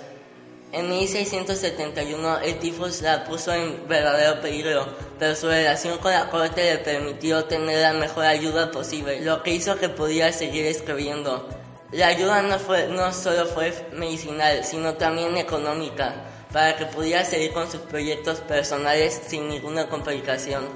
en 0.71 0.89
1671 0.89 2.39
el 2.39 2.59
tifus 2.61 3.03
la 3.03 3.25
puso 3.25 3.53
en 3.53 3.89
verdadero 3.89 4.41
peligro, 4.41 4.87
pero 5.19 5.35
su 5.35 5.49
relación 5.49 5.99
con 5.99 6.13
la 6.13 6.31
corte 6.31 6.63
le 6.73 6.79
permitió 6.79 7.47
tener 7.47 7.81
la 7.81 7.95
mejor 7.95 8.27
ayuda 8.27 8.71
posible, 8.71 9.21
lo 9.23 9.43
que 9.43 9.55
hizo 9.55 9.77
que 9.77 9.89
pudiera 9.89 10.31
seguir 10.33 10.67
escribiendo. 10.67 11.49
La 11.91 12.07
ayuda 12.07 12.41
no, 12.43 12.61
fue, 12.61 12.87
no 12.87 13.13
solo 13.13 13.45
fue 13.47 13.75
medicinal, 13.93 14.63
sino 14.63 14.95
también 14.95 15.37
económica, 15.37 16.15
para 16.53 16.77
que 16.77 16.87
pudiera 16.87 17.25
seguir 17.25 17.53
con 17.53 17.69
sus 17.69 17.81
proyectos 17.81 18.39
personales 18.43 19.21
sin 19.27 19.49
ninguna 19.49 19.89
complicación. 19.89 20.69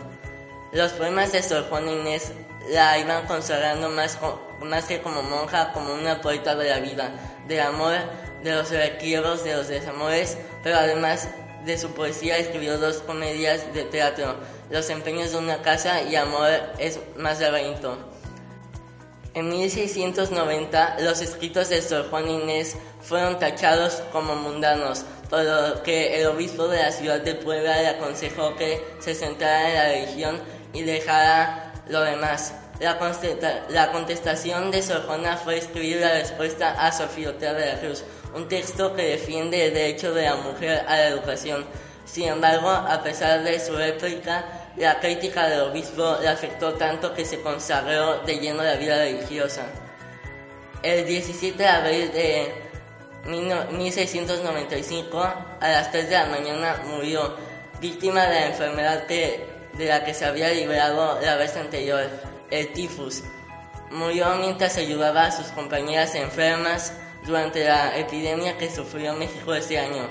Los 0.73 0.91
poemas 0.93 1.31
de 1.31 1.43
Sor 1.43 1.69
Juana 1.69 1.93
Inés 1.93 2.33
la 2.71 2.99
iban 2.99 3.27
consolando 3.27 3.89
más, 3.91 4.19
más 4.63 4.85
que 4.85 5.01
como 5.01 5.23
monja, 5.23 5.73
como 5.73 5.95
una 5.95 6.21
poeta 6.21 6.55
de 6.55 6.71
la 6.71 6.79
vida, 6.79 7.11
del 7.47 7.61
amor, 7.61 7.95
de 8.43 8.53
los 8.53 8.71
requiebros, 8.71 9.45
de 9.45 9.55
los 9.57 9.69
desamores, 9.69 10.37
pero 10.63 10.77
además 10.77 11.29
de 11.65 11.79
su 11.79 11.91
poesía 11.91 12.39
escribió 12.39 12.79
dos 12.79 12.99
comedias 12.99 13.73
de 13.73 13.85
teatro, 13.85 14.37
Los 14.71 14.91
empeños 14.91 15.33
de 15.33 15.39
una 15.39 15.63
casa 15.63 16.03
y 16.03 16.17
Amor 16.17 16.49
es 16.79 16.99
más 17.17 17.41
laberinto. 17.41 17.99
En 19.35 19.49
1690 19.49 20.97
los 21.01 21.21
escritos 21.21 21.69
de 21.69 21.81
Sor 21.81 22.11
Juan 22.11 22.29
Inés 22.29 22.77
fueron 23.01 23.39
tachados 23.39 24.03
como 24.13 24.35
mundanos, 24.35 25.05
por 25.31 25.45
lo 25.45 25.83
que 25.83 26.21
el 26.21 26.27
obispo 26.27 26.69
de 26.69 26.83
la 26.83 26.93
ciudad 26.93 27.21
de 27.21 27.35
Puebla 27.35 27.81
le 27.81 27.89
aconsejó 27.89 28.57
que 28.57 28.83
se 28.99 29.15
centrara 29.15 29.69
en 29.69 29.75
la 29.75 29.85
religión 29.85 30.41
y 30.73 30.83
dejara 30.83 31.72
lo 31.89 32.01
demás. 32.03 32.55
La, 32.81 32.99
la 33.69 33.93
contestación 33.93 34.71
de 34.71 34.83
Sor 34.83 35.07
Juana 35.07 35.37
fue 35.37 35.59
escribir 35.59 35.99
la 35.99 36.13
respuesta 36.15 36.73
a 36.73 36.91
Sofía 36.91 37.33
de 37.33 37.67
la 37.67 37.81
Cruz, 37.81 38.03
un 38.35 38.49
texto 38.49 38.95
que 38.95 39.03
defiende 39.03 39.67
el 39.67 39.75
derecho 39.75 40.13
de 40.13 40.25
la 40.25 40.37
mujer 40.37 40.85
a 40.89 40.97
la 40.97 41.09
educación. 41.09 41.65
Sin 42.05 42.29
embargo, 42.29 42.69
a 42.69 43.03
pesar 43.03 43.43
de 43.43 43.61
su 43.61 43.77
réplica, 43.77 44.45
la 44.77 44.99
crítica 45.01 45.49
del 45.49 45.61
obispo 45.61 46.17
le 46.21 46.29
afectó 46.29 46.75
tanto 46.75 47.15
que 47.15 47.25
se 47.25 47.41
consagró 47.41 48.19
de 48.21 48.39
lleno 48.39 48.63
la 48.63 48.75
vida 48.75 48.97
religiosa. 48.97 49.63
El 50.83 51.07
17 51.07 51.63
de 51.63 51.69
abril 51.69 52.13
de 52.13 52.53
1695, 53.27 55.21
a 55.21 55.69
las 55.69 55.93
3 55.93 56.09
de 56.09 56.15
la 56.15 56.27
mañana, 56.27 56.83
murió, 56.87 57.37
víctima 57.81 58.27
de 58.27 58.41
la 58.41 58.47
enfermedad 58.47 59.07
de 59.77 59.87
la 59.87 60.05
que 60.05 60.15
se 60.15 60.25
había 60.25 60.51
librado 60.51 61.21
la 61.21 61.37
vez 61.37 61.57
anterior, 61.57 62.09
el 62.51 62.73
tifus. 62.73 63.23
Murió 63.91 64.35
mientras 64.37 64.77
ayudaba 64.77 65.27
a 65.27 65.33
sus 65.33 65.47
compañeras 65.49 66.15
enfermas 66.15 66.93
durante 67.27 67.65
la 67.65 67.97
epidemia 67.97 68.57
que 68.59 68.71
sufrió 68.71 69.15
México 69.15 69.55
ese 69.55 69.79
año. 69.79 70.09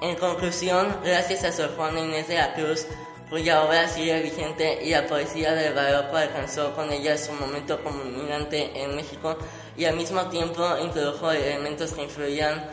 En 0.00 0.14
conclusión, 0.16 0.96
gracias 1.04 1.44
a 1.44 1.52
Sor 1.52 1.74
Juana 1.74 2.00
Inés 2.00 2.28
de 2.28 2.36
la 2.36 2.54
Cruz, 2.54 2.86
cuya 3.28 3.64
obra 3.64 3.88
sigue 3.88 4.22
vigente 4.22 4.84
y 4.84 4.90
la 4.90 5.06
poesía 5.06 5.54
del 5.54 5.74
barroco 5.74 6.16
alcanzó 6.16 6.74
con 6.74 6.90
ella 6.92 7.18
su 7.18 7.32
momento 7.32 7.82
culminante 7.82 8.70
en 8.74 8.96
México 8.96 9.36
y 9.76 9.84
al 9.84 9.96
mismo 9.96 10.26
tiempo 10.26 10.66
introdujo 10.82 11.30
elementos 11.32 11.92
que 11.92 12.04
influían 12.04 12.64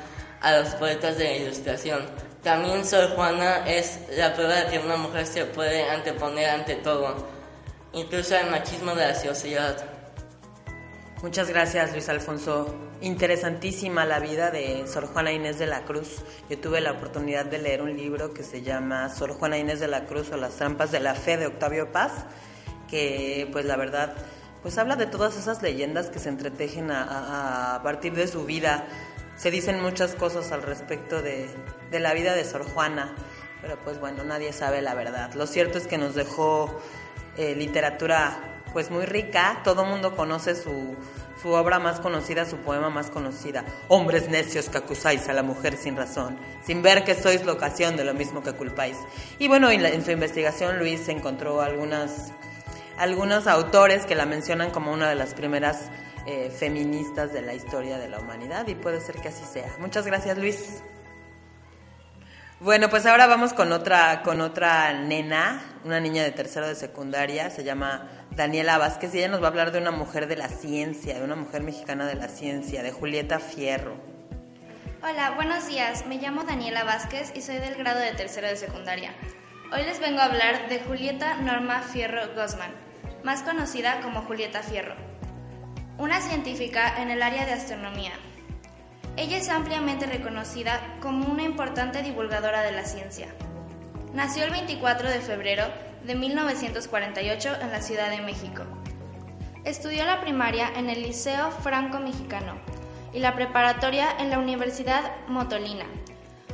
a 0.42 0.60
los 0.60 0.70
poetas 0.76 1.18
de 1.18 1.24
la 1.26 1.36
ilustración. 1.38 2.06
También 2.46 2.86
Sor 2.86 3.10
Juana 3.16 3.68
es 3.68 4.02
la 4.16 4.36
prueba 4.36 4.54
de 4.54 4.68
que 4.68 4.78
una 4.78 4.98
mujer 4.98 5.26
se 5.26 5.46
puede 5.46 5.90
anteponer 5.90 6.52
ante 6.52 6.76
todo, 6.76 7.28
incluso 7.92 8.38
al 8.38 8.52
machismo 8.52 8.94
de 8.94 9.08
la 9.08 9.16
sociedad. 9.16 9.84
Muchas 11.24 11.50
gracias 11.50 11.92
Luis 11.92 12.08
Alfonso. 12.08 12.68
Interesantísima 13.02 14.06
la 14.06 14.20
vida 14.20 14.52
de 14.52 14.86
Sor 14.86 15.08
Juana 15.08 15.32
Inés 15.32 15.58
de 15.58 15.66
la 15.66 15.86
Cruz. 15.86 16.22
Yo 16.48 16.60
tuve 16.60 16.82
la 16.82 16.92
oportunidad 16.92 17.46
de 17.46 17.58
leer 17.58 17.82
un 17.82 17.98
libro 17.98 18.32
que 18.32 18.44
se 18.44 18.62
llama 18.62 19.10
Sor 19.10 19.32
Juana 19.32 19.58
Inés 19.58 19.80
de 19.80 19.88
la 19.88 20.06
Cruz 20.06 20.32
o 20.32 20.38
las 20.38 20.54
trampas 20.54 20.92
de 20.92 21.00
la 21.00 21.16
fe 21.16 21.38
de 21.38 21.48
Octavio 21.48 21.92
Paz, 21.92 22.12
que 22.88 23.50
pues 23.52 23.66
la 23.66 23.76
verdad 23.76 24.14
pues 24.62 24.78
habla 24.78 24.96
de 24.96 25.08
todas 25.08 25.36
esas 25.36 25.64
leyendas 25.64 26.12
que 26.12 26.20
se 26.20 26.30
entretejen 26.30 26.92
a, 26.92 27.80
partir 27.84 28.14
de 28.14 28.28
su 28.28 28.46
vida. 28.46 28.86
Se 29.38 29.52
dicen 29.52 29.82
muchas 29.82 30.16
cosas 30.16 30.52
al 30.52 30.62
respecto 30.64 31.22
de, 31.22 31.50
de 31.92 32.00
la 32.00 32.14
vida 32.14 32.34
de 32.34 32.46
Sor 32.46 32.64
Juana, 32.64 33.14
pero 33.62 33.78
pues 33.80 34.00
bueno, 34.00 34.24
nadie 34.24 34.54
sabe 34.54 34.82
la 34.82 34.94
verdad. 34.94 35.34
Lo 35.34 35.48
cierto 35.48 35.78
es 35.78 35.88
que 35.88 35.98
nos 35.98 36.16
dejó 36.16 36.80
eh, 37.38 37.56
literatura 37.56 38.62
pues 38.72 38.92
muy 38.92 39.06
rica, 39.06 39.62
todo 39.64 39.86
mundo 39.86 40.16
conoce 40.16 40.54
su, 40.54 40.96
su 41.42 41.50
obra 41.52 41.80
más 41.80 42.00
conocida, 42.00 42.46
su 42.46 42.58
poema 42.58 42.90
más 42.90 43.10
conocida. 43.10 43.64
Hombres 43.88 44.30
necios 44.30 44.70
que 44.70 44.78
acusáis 44.78 45.28
a 45.30 45.34
la 45.34 45.44
mujer 45.44 45.78
sin 45.78 45.96
razón, 45.96 46.38
sin 46.66 46.82
ver 46.82 47.04
que 47.04 47.16
sois 47.16 47.46
la 47.46 47.54
ocasión 47.54 47.96
de 47.98 48.04
lo 48.04 48.14
mismo 48.14 48.44
que 48.44 48.54
culpáis. 48.54 48.98
Y 49.40 49.48
bueno, 49.48 49.70
en, 49.70 50.04
su 50.04 50.12
investigación 50.12 50.80
Luis 50.80 51.08
encontró 51.08 51.62
algunas, 51.62 52.32
algunos 52.98 53.48
autores 53.48 54.06
que 54.06 54.16
la 54.16 54.26
mencionan 54.26 54.72
como 54.72 54.92
una 54.92 55.08
de 55.08 55.16
las 55.16 55.34
primeras 55.34 55.90
eh, 56.28 56.50
feministas 56.50 57.34
de 57.34 57.42
la 57.42 57.54
historia 57.54 57.98
de 57.98 58.10
la 58.10 58.20
humanidad 58.20 58.68
y 58.68 58.76
puede 58.76 59.02
ser 59.02 59.16
que 59.16 59.30
así 59.30 59.46
sea. 59.46 59.76
Muchas 59.80 60.06
gracias 60.06 60.38
Luis. 60.38 60.82
Bueno, 62.60 62.90
pues 62.90 63.06
ahora 63.06 63.28
vamos 63.28 63.54
con 63.54 63.74
otra, 63.74 64.24
con 64.24 64.40
otra 64.40 64.94
nena, 64.94 65.62
una 65.84 66.00
niña 66.00 66.24
de 66.24 66.32
tercero 66.32 66.68
de 66.68 66.76
secundaria, 66.76 67.50
se 67.50 67.66
llama 67.66 68.10
Daniela 68.32 68.78
Vázquez 68.78 69.14
y 69.14 69.20
ella 69.20 69.28
nos 69.28 69.42
va 69.42 69.48
a 69.48 69.50
hablar 69.50 69.72
de 69.72 69.80
una 69.80 69.92
mujer 69.92 70.28
de 70.28 70.38
la 70.38 70.48
ciencia, 70.48 71.16
de 71.16 71.24
una 71.24 71.36
mujer 71.36 71.64
mexicana 71.64 72.08
de 72.08 72.16
la 72.16 72.30
ciencia, 72.30 72.82
de 72.82 72.92
Julieta 72.92 73.40
Fierro. 73.40 73.96
Hola, 75.04 75.32
buenos 75.32 75.68
días. 75.68 76.08
Me 76.08 76.18
llamo 76.18 76.46
Daniela 76.46 76.84
Vázquez 76.84 77.32
y 77.36 77.42
soy 77.42 77.58
del 77.58 77.76
grado 77.76 78.00
de 78.00 78.14
tercero 78.14 78.48
de 78.48 78.56
secundaria. 78.56 79.14
Hoy 79.72 79.84
les 79.84 80.00
vengo 80.00 80.22
a 80.22 80.26
hablar 80.26 80.70
de 80.70 80.80
Julieta 80.80 81.36
Norma 81.42 81.82
Fierro 81.82 82.34
Gosman, 82.36 82.72
más 83.24 83.44
conocida 83.44 84.00
como 84.02 84.22
Julieta 84.22 84.64
Fierro, 84.64 84.96
una 85.98 86.20
científica 86.20 87.02
en 87.02 87.10
el 87.10 87.22
área 87.22 87.46
de 87.46 87.54
astronomía. 87.54 88.12
Ella 89.16 89.38
es 89.38 89.48
ampliamente 89.48 90.06
reconocida 90.06 90.98
como 91.00 91.28
una 91.28 91.44
importante 91.44 92.02
divulgadora 92.02 92.64
de 92.64 92.74
la 92.74 92.84
ciencia. 92.84 93.28
Nació 94.14 94.44
el 94.44 94.52
24 94.52 95.10
de 95.10 95.22
febrero 95.22 95.64
de 96.04 96.16
1948 96.16 97.62
en 97.62 97.72
la 97.72 97.82
Ciudad 97.82 98.10
de 98.10 98.22
México. 98.22 98.64
Estudió 99.64 100.06
la 100.06 100.20
primaria 100.20 100.70
en 100.76 100.90
el 100.90 101.02
Liceo 101.02 101.50
Franco 101.50 102.00
Mexicano 102.00 102.56
y 103.14 103.20
la 103.20 103.34
preparatoria 103.34 104.10
en 104.20 104.30
la 104.30 104.38
Universidad 104.38 105.26
Motolina, 105.28 105.86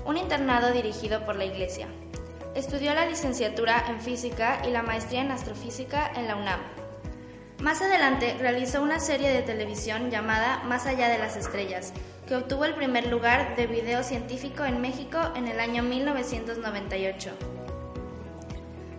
un 0.05 0.17
internado 0.17 0.71
dirigido 0.71 1.25
por 1.25 1.35
la 1.35 1.45
Iglesia. 1.45 1.87
Estudió 2.53 2.93
la 2.93 3.07
licenciatura 3.07 3.85
en 3.89 3.99
física 4.01 4.61
y 4.67 4.69
la 4.69 4.83
maestría 4.83 5.21
en 5.21 5.31
astrofísica 5.31 6.11
en 6.15 6.27
la 6.27 6.35
UNAM. 6.35 6.80
Más 7.61 7.79
adelante 7.79 8.35
realizó 8.39 8.81
una 8.81 8.99
serie 8.99 9.29
de 9.29 9.43
televisión 9.43 10.09
llamada 10.09 10.63
Más 10.63 10.87
allá 10.87 11.09
de 11.09 11.19
las 11.19 11.37
estrellas, 11.37 11.93
que 12.27 12.35
obtuvo 12.35 12.65
el 12.65 12.73
primer 12.73 13.05
lugar 13.05 13.55
de 13.55 13.67
video 13.67 14.01
científico 14.01 14.65
en 14.65 14.81
México 14.81 15.19
en 15.35 15.47
el 15.47 15.59
año 15.59 15.83
1998. 15.83 17.29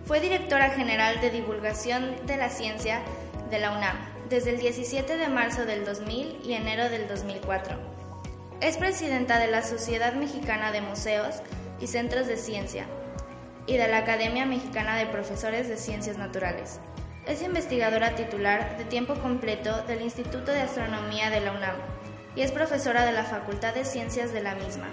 Fue 0.05 0.21
directora 0.21 0.69
general 0.69 1.19
de 1.19 1.29
divulgación 1.29 2.15
de 2.25 2.37
la 2.37 2.49
ciencia 2.49 3.01
de 3.49 3.59
la 3.59 3.71
UNAM 3.71 3.97
desde 4.29 4.51
el 4.51 4.59
17 4.59 5.17
de 5.17 5.27
marzo 5.27 5.65
del 5.65 5.83
2000 5.83 6.39
y 6.45 6.53
enero 6.53 6.89
del 6.89 7.09
2004. 7.09 7.75
Es 8.61 8.77
presidenta 8.77 9.39
de 9.39 9.47
la 9.47 9.61
Sociedad 9.61 10.13
Mexicana 10.13 10.71
de 10.71 10.79
Museos 10.79 11.41
y 11.81 11.87
Centros 11.87 12.27
de 12.27 12.37
Ciencia 12.37 12.85
y 13.67 13.75
de 13.75 13.89
la 13.89 13.97
Academia 13.97 14.45
Mexicana 14.45 14.95
de 14.95 15.07
Profesores 15.07 15.67
de 15.67 15.75
Ciencias 15.75 16.17
Naturales. 16.17 16.79
Es 17.25 17.41
investigadora 17.41 18.15
titular 18.15 18.77
de 18.77 18.83
tiempo 18.83 19.13
completo 19.15 19.81
del 19.83 20.01
Instituto 20.01 20.51
de 20.51 20.59
Astronomía 20.59 21.29
de 21.29 21.39
la 21.39 21.53
UNAM 21.53 21.77
y 22.35 22.41
es 22.41 22.51
profesora 22.51 23.05
de 23.05 23.13
la 23.13 23.23
Facultad 23.23 23.73
de 23.73 23.85
Ciencias 23.85 24.33
de 24.33 24.43
la 24.43 24.55
misma. 24.55 24.87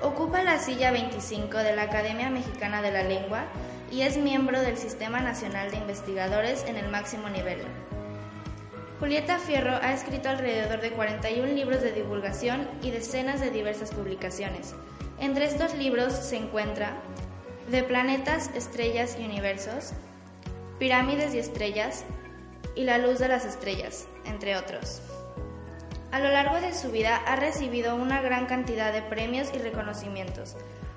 Ocupa 0.00 0.44
la 0.44 0.60
silla 0.60 0.92
25 0.92 1.58
de 1.58 1.74
la 1.74 1.82
Academia 1.82 2.30
Mexicana 2.30 2.80
de 2.80 2.92
la 2.92 3.02
Lengua 3.02 3.46
y 3.90 4.02
es 4.02 4.18
miembro 4.18 4.60
del 4.60 4.76
Sistema 4.76 5.20
Nacional 5.20 5.72
de 5.72 5.78
Investigadores 5.78 6.64
en 6.68 6.76
el 6.76 6.88
máximo 6.90 7.28
nivel. 7.28 7.58
Julieta 9.00 9.40
Fierro 9.40 9.74
ha 9.82 9.92
escrito 9.92 10.28
alrededor 10.28 10.80
de 10.80 10.92
41 10.92 11.54
libros 11.54 11.82
de 11.82 11.90
divulgación 11.90 12.68
y 12.82 12.92
decenas 12.92 13.40
de 13.40 13.50
diversas 13.50 13.90
publicaciones. 13.90 14.76
Entre 15.18 15.46
estos 15.46 15.74
libros 15.74 16.12
se 16.12 16.36
encuentra 16.36 16.92
De 17.68 17.82
planetas, 17.82 18.48
estrellas 18.54 19.16
y 19.18 19.24
universos, 19.24 19.92
Pirámides 20.78 21.34
y 21.34 21.38
estrellas 21.38 22.04
y 22.74 22.84
La 22.84 22.98
luz 22.98 23.18
de 23.18 23.28
las 23.28 23.44
estrellas, 23.44 24.06
entre 24.24 24.56
otros. 24.56 25.00
A 26.12 26.20
lo 26.20 26.30
largo 26.30 26.60
de 26.60 26.74
su 26.74 26.90
vida 26.90 27.16
ha 27.16 27.36
recibido 27.36 27.96
una 27.96 28.20
gran 28.20 28.46
cantidad 28.46 28.92
de 28.92 29.02
premios 29.02 29.50
y 29.54 29.58
reconocimientos. 29.58 30.56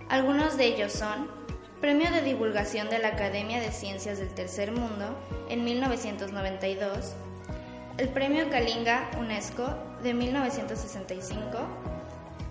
Algunos 0.09 0.57
de 0.57 0.65
ellos 0.65 0.91
son 0.91 1.29
Premio 1.81 2.11
de 2.11 2.21
Divulgación 2.21 2.89
de 2.89 2.99
la 2.99 3.09
Academia 3.09 3.61
de 3.61 3.71
Ciencias 3.71 4.19
del 4.19 4.33
Tercer 4.33 4.73
Mundo 4.73 5.17
en 5.49 5.63
1992, 5.63 7.13
el 7.97 8.09
Premio 8.09 8.49
Kalinga 8.49 9.09
UNESCO 9.17 9.65
de 10.03 10.13
1965, 10.13 11.57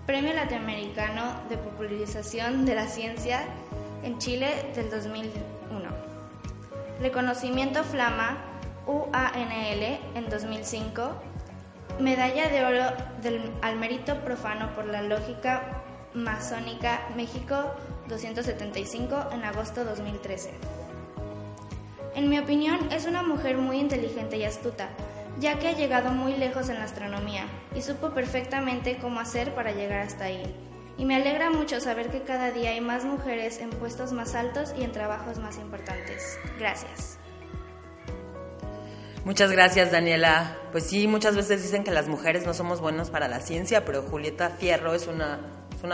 Premio 0.07 0.33
Latinoamericano 0.33 1.43
de 1.47 1.57
Popularización 1.57 2.65
de 2.65 2.75
la 2.75 2.87
Ciencia 2.87 3.45
en 4.03 4.17
Chile 4.17 4.71
del 4.75 4.89
2001, 4.89 6.08
Reconocimiento 7.01 7.85
Flama 7.85 8.37
UANL 8.85 9.99
en 10.15 10.29
2005, 10.29 11.11
Medalla 11.99 12.49
de 12.49 12.65
Oro 12.65 12.93
del, 13.21 13.51
al 13.61 13.77
Mérito 13.77 14.15
Profano 14.17 14.75
por 14.75 14.85
la 14.85 15.01
Lógica 15.01 15.81
Masónica 16.13 16.99
México 17.15 17.55
275 18.09 19.29
en 19.31 19.45
agosto 19.45 19.85
2013. 19.85 20.51
En 22.15 22.29
mi 22.29 22.37
opinión, 22.37 22.91
es 22.91 23.05
una 23.05 23.23
mujer 23.23 23.57
muy 23.57 23.79
inteligente 23.79 24.37
y 24.37 24.43
astuta, 24.43 24.89
ya 25.39 25.57
que 25.57 25.69
ha 25.69 25.71
llegado 25.71 26.11
muy 26.11 26.35
lejos 26.35 26.67
en 26.67 26.79
la 26.79 26.83
astronomía 26.83 27.45
y 27.73 27.81
supo 27.81 28.09
perfectamente 28.09 28.97
cómo 28.97 29.21
hacer 29.21 29.55
para 29.55 29.71
llegar 29.71 30.01
hasta 30.01 30.25
ahí. 30.25 30.43
Y 30.99 31.05
me 31.05 31.15
alegra 31.15 31.49
mucho 31.49 31.79
saber 31.79 32.09
que 32.09 32.23
cada 32.23 32.51
día 32.51 32.71
hay 32.71 32.81
más 32.81 33.05
mujeres 33.05 33.59
en 33.59 33.69
puestos 33.69 34.11
más 34.11 34.35
altos 34.35 34.73
y 34.77 34.83
en 34.83 34.91
trabajos 34.91 35.39
más 35.39 35.57
importantes. 35.57 36.37
Gracias. 36.59 37.17
Muchas 39.23 39.49
gracias, 39.49 39.93
Daniela. 39.93 40.57
Pues 40.73 40.83
sí, 40.83 41.07
muchas 41.07 41.37
veces 41.37 41.63
dicen 41.63 41.85
que 41.85 41.91
las 41.91 42.09
mujeres 42.09 42.45
no 42.45 42.53
somos 42.53 42.81
buenas 42.81 43.09
para 43.09 43.29
la 43.29 43.39
ciencia, 43.39 43.85
pero 43.85 44.01
Julieta 44.01 44.49
Fierro 44.49 44.93
es 44.93 45.07
una, 45.07 45.39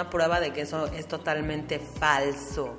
prueba 0.10 0.40
de 0.40 0.52
que 0.52 0.62
eso 0.62 0.88
es 0.88 1.08
totalmente 1.08 1.78
falso. 1.78 2.76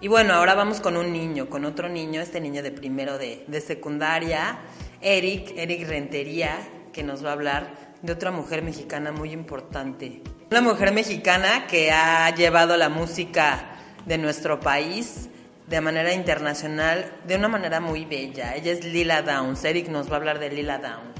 Y 0.00 0.08
bueno, 0.08 0.34
ahora 0.34 0.54
vamos 0.54 0.80
con 0.80 0.96
un 0.96 1.12
niño, 1.12 1.48
con 1.48 1.64
otro 1.64 1.88
niño, 1.88 2.20
este 2.20 2.40
niño 2.40 2.64
de 2.64 2.72
primero 2.72 3.18
de, 3.18 3.44
de 3.46 3.60
secundaria. 3.60 4.58
Eric, 5.00 5.52
Eric 5.56 5.86
Rentería, 5.86 6.58
que 6.92 7.04
nos 7.04 7.24
va 7.24 7.30
a 7.30 7.34
hablar 7.34 7.92
de 8.02 8.12
otra 8.12 8.32
mujer 8.32 8.62
mexicana 8.62 9.12
muy 9.12 9.30
importante. 9.30 10.22
Una 10.52 10.60
mujer 10.60 10.92
mexicana 10.92 11.66
que 11.66 11.90
ha 11.90 12.28
llevado 12.34 12.76
la 12.76 12.90
música 12.90 13.70
de 14.04 14.18
nuestro 14.18 14.60
país 14.60 15.30
de 15.66 15.80
manera 15.80 16.12
internacional 16.12 17.10
de 17.26 17.36
una 17.36 17.48
manera 17.48 17.80
muy 17.80 18.04
bella. 18.04 18.54
Ella 18.54 18.72
es 18.72 18.84
Lila 18.84 19.22
Downs. 19.22 19.64
Eric 19.64 19.88
nos 19.88 20.10
va 20.10 20.12
a 20.12 20.16
hablar 20.16 20.38
de 20.38 20.50
Lila 20.50 20.76
Downs. 20.76 21.18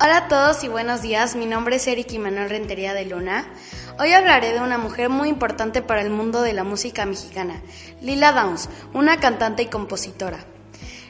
Hola 0.00 0.16
a 0.16 0.28
todos 0.28 0.64
y 0.64 0.68
buenos 0.68 1.02
días. 1.02 1.36
Mi 1.36 1.44
nombre 1.44 1.76
es 1.76 1.86
Eric 1.86 2.18
Manuel 2.18 2.48
Rentería 2.48 2.94
de 2.94 3.04
Luna. 3.04 3.44
Hoy 3.98 4.14
hablaré 4.14 4.54
de 4.54 4.60
una 4.60 4.78
mujer 4.78 5.10
muy 5.10 5.28
importante 5.28 5.82
para 5.82 6.00
el 6.00 6.08
mundo 6.08 6.40
de 6.40 6.54
la 6.54 6.64
música 6.64 7.04
mexicana, 7.04 7.60
Lila 8.00 8.32
Downs, 8.32 8.70
una 8.94 9.18
cantante 9.18 9.64
y 9.64 9.66
compositora. 9.66 10.38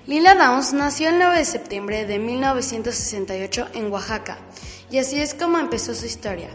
Lila 0.09 0.35
Downs 0.35 0.73
nació 0.73 1.11
el 1.11 1.19
9 1.21 1.39
de 1.39 1.45
septiembre 1.45 2.07
de 2.07 2.19
1968 2.19 3.69
en 3.75 3.93
Oaxaca, 3.93 4.39
y 4.91 4.99
así 4.99 5.21
es 5.21 5.35
como 5.35 5.61
empezó 5.61 5.95
su 5.95 6.07
historia. 6.07 6.49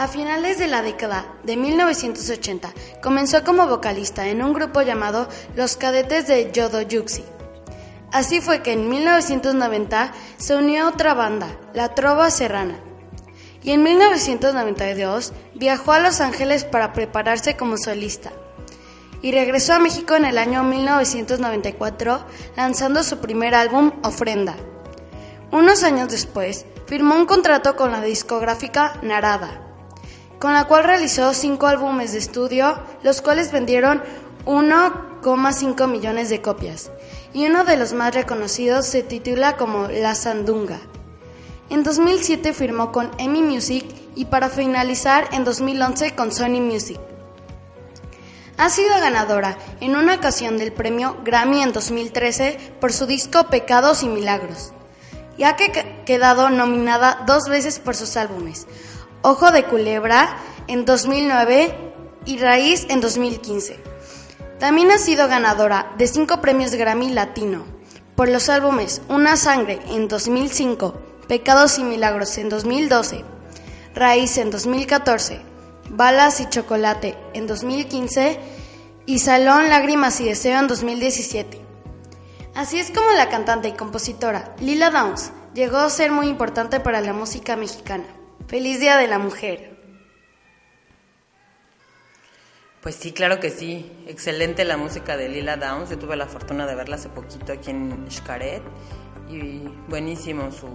A 0.00 0.08
finales 0.08 0.56
de 0.56 0.66
la 0.66 0.80
década 0.80 1.26
de 1.42 1.58
1980 1.58 2.72
comenzó 3.02 3.44
como 3.44 3.66
vocalista 3.66 4.28
en 4.28 4.42
un 4.42 4.54
grupo 4.54 4.80
llamado 4.80 5.28
Los 5.56 5.76
Cadetes 5.76 6.26
de 6.26 6.50
Yodo 6.52 6.80
Yuxi. 6.80 7.22
Así 8.10 8.40
fue 8.40 8.62
que 8.62 8.72
en 8.72 8.88
1990 8.88 10.12
se 10.38 10.56
unió 10.56 10.84
a 10.84 10.88
otra 10.88 11.12
banda, 11.12 11.48
la 11.74 11.94
Trova 11.94 12.30
Serrana, 12.30 12.80
y 13.62 13.72
en 13.72 13.82
1992 13.82 15.34
viajó 15.54 15.92
a 15.92 16.00
Los 16.00 16.22
Ángeles 16.22 16.64
para 16.64 16.94
prepararse 16.94 17.58
como 17.58 17.76
solista 17.76 18.32
y 19.20 19.32
regresó 19.32 19.74
a 19.74 19.80
México 19.80 20.14
en 20.14 20.24
el 20.24 20.38
año 20.38 20.64
1994 20.64 22.24
lanzando 22.56 23.02
su 23.02 23.18
primer 23.18 23.54
álbum 23.54 23.92
Ofrenda. 24.02 24.56
Unos 25.52 25.82
años 25.82 26.08
después 26.08 26.64
firmó 26.86 27.16
un 27.16 27.26
contrato 27.26 27.76
con 27.76 27.92
la 27.92 28.00
discográfica 28.00 28.94
Narada, 29.02 29.66
con 30.40 30.54
la 30.54 30.64
cual 30.64 30.84
realizó 30.84 31.34
cinco 31.34 31.66
álbumes 31.66 32.12
de 32.12 32.18
estudio, 32.18 32.80
los 33.02 33.20
cuales 33.20 33.52
vendieron 33.52 34.02
1,5 34.46 35.86
millones 35.86 36.30
de 36.30 36.40
copias, 36.40 36.90
y 37.34 37.46
uno 37.46 37.64
de 37.64 37.76
los 37.76 37.92
más 37.92 38.14
reconocidos 38.14 38.86
se 38.86 39.02
titula 39.02 39.58
como 39.58 39.88
La 39.88 40.14
Sandunga. 40.14 40.80
En 41.68 41.82
2007 41.82 42.54
firmó 42.54 42.90
con 42.90 43.10
EMI 43.18 43.42
Music 43.42 43.84
y 44.16 44.24
para 44.24 44.48
finalizar 44.48 45.28
en 45.32 45.44
2011 45.44 46.16
con 46.16 46.32
Sony 46.32 46.60
Music. 46.60 46.98
Ha 48.56 48.70
sido 48.70 48.98
ganadora 48.98 49.58
en 49.80 49.94
una 49.94 50.14
ocasión 50.14 50.56
del 50.56 50.72
premio 50.72 51.18
Grammy 51.22 51.62
en 51.62 51.72
2013 51.72 52.76
por 52.80 52.94
su 52.94 53.06
disco 53.06 53.44
Pecados 53.48 54.02
y 54.02 54.08
Milagros, 54.08 54.72
y 55.36 55.44
ha 55.44 55.56
quedado 55.56 56.48
nominada 56.48 57.24
dos 57.26 57.48
veces 57.48 57.78
por 57.78 57.94
sus 57.94 58.16
álbumes, 58.16 58.66
Ojo 59.22 59.50
de 59.52 59.64
Culebra 59.64 60.34
en 60.66 60.86
2009 60.86 61.74
y 62.24 62.38
Raíz 62.38 62.86
en 62.88 63.02
2015. 63.02 63.78
También 64.58 64.90
ha 64.90 64.96
sido 64.96 65.28
ganadora 65.28 65.92
de 65.98 66.06
cinco 66.06 66.40
premios 66.40 66.72
Grammy 66.72 67.10
Latino 67.10 67.66
por 68.16 68.30
los 68.30 68.48
álbumes 68.48 69.02
Una 69.08 69.36
Sangre 69.36 69.78
en 69.90 70.08
2005, 70.08 70.94
Pecados 71.28 71.78
y 71.78 71.84
Milagros 71.84 72.38
en 72.38 72.48
2012, 72.48 73.24
Raíz 73.94 74.38
en 74.38 74.50
2014, 74.50 75.42
Balas 75.90 76.40
y 76.40 76.48
Chocolate 76.48 77.14
en 77.34 77.46
2015 77.46 78.40
y 79.04 79.18
Salón, 79.18 79.68
Lágrimas 79.68 80.18
y 80.22 80.24
Deseo 80.24 80.58
en 80.58 80.66
2017. 80.66 81.60
Así 82.54 82.78
es 82.78 82.90
como 82.90 83.10
la 83.10 83.28
cantante 83.28 83.68
y 83.68 83.72
compositora 83.72 84.54
Lila 84.60 84.90
Downs 84.90 85.30
llegó 85.52 85.76
a 85.76 85.90
ser 85.90 86.10
muy 86.10 86.26
importante 86.28 86.80
para 86.80 87.02
la 87.02 87.12
música 87.12 87.54
mexicana. 87.54 88.19
Feliz 88.50 88.80
Día 88.80 88.96
de 88.96 89.06
la 89.06 89.20
Mujer. 89.20 89.76
Pues 92.80 92.96
sí, 92.96 93.12
claro 93.12 93.38
que 93.38 93.48
sí. 93.48 93.92
Excelente 94.08 94.64
la 94.64 94.76
música 94.76 95.16
de 95.16 95.28
Lila 95.28 95.56
Downs. 95.56 95.88
Yo 95.90 95.98
tuve 96.00 96.16
la 96.16 96.26
fortuna 96.26 96.66
de 96.66 96.74
verla 96.74 96.96
hace 96.96 97.08
poquito 97.10 97.52
aquí 97.52 97.70
en 97.70 98.10
Xcaret 98.10 98.60
y 99.28 99.60
buenísimo 99.86 100.50
su, 100.50 100.68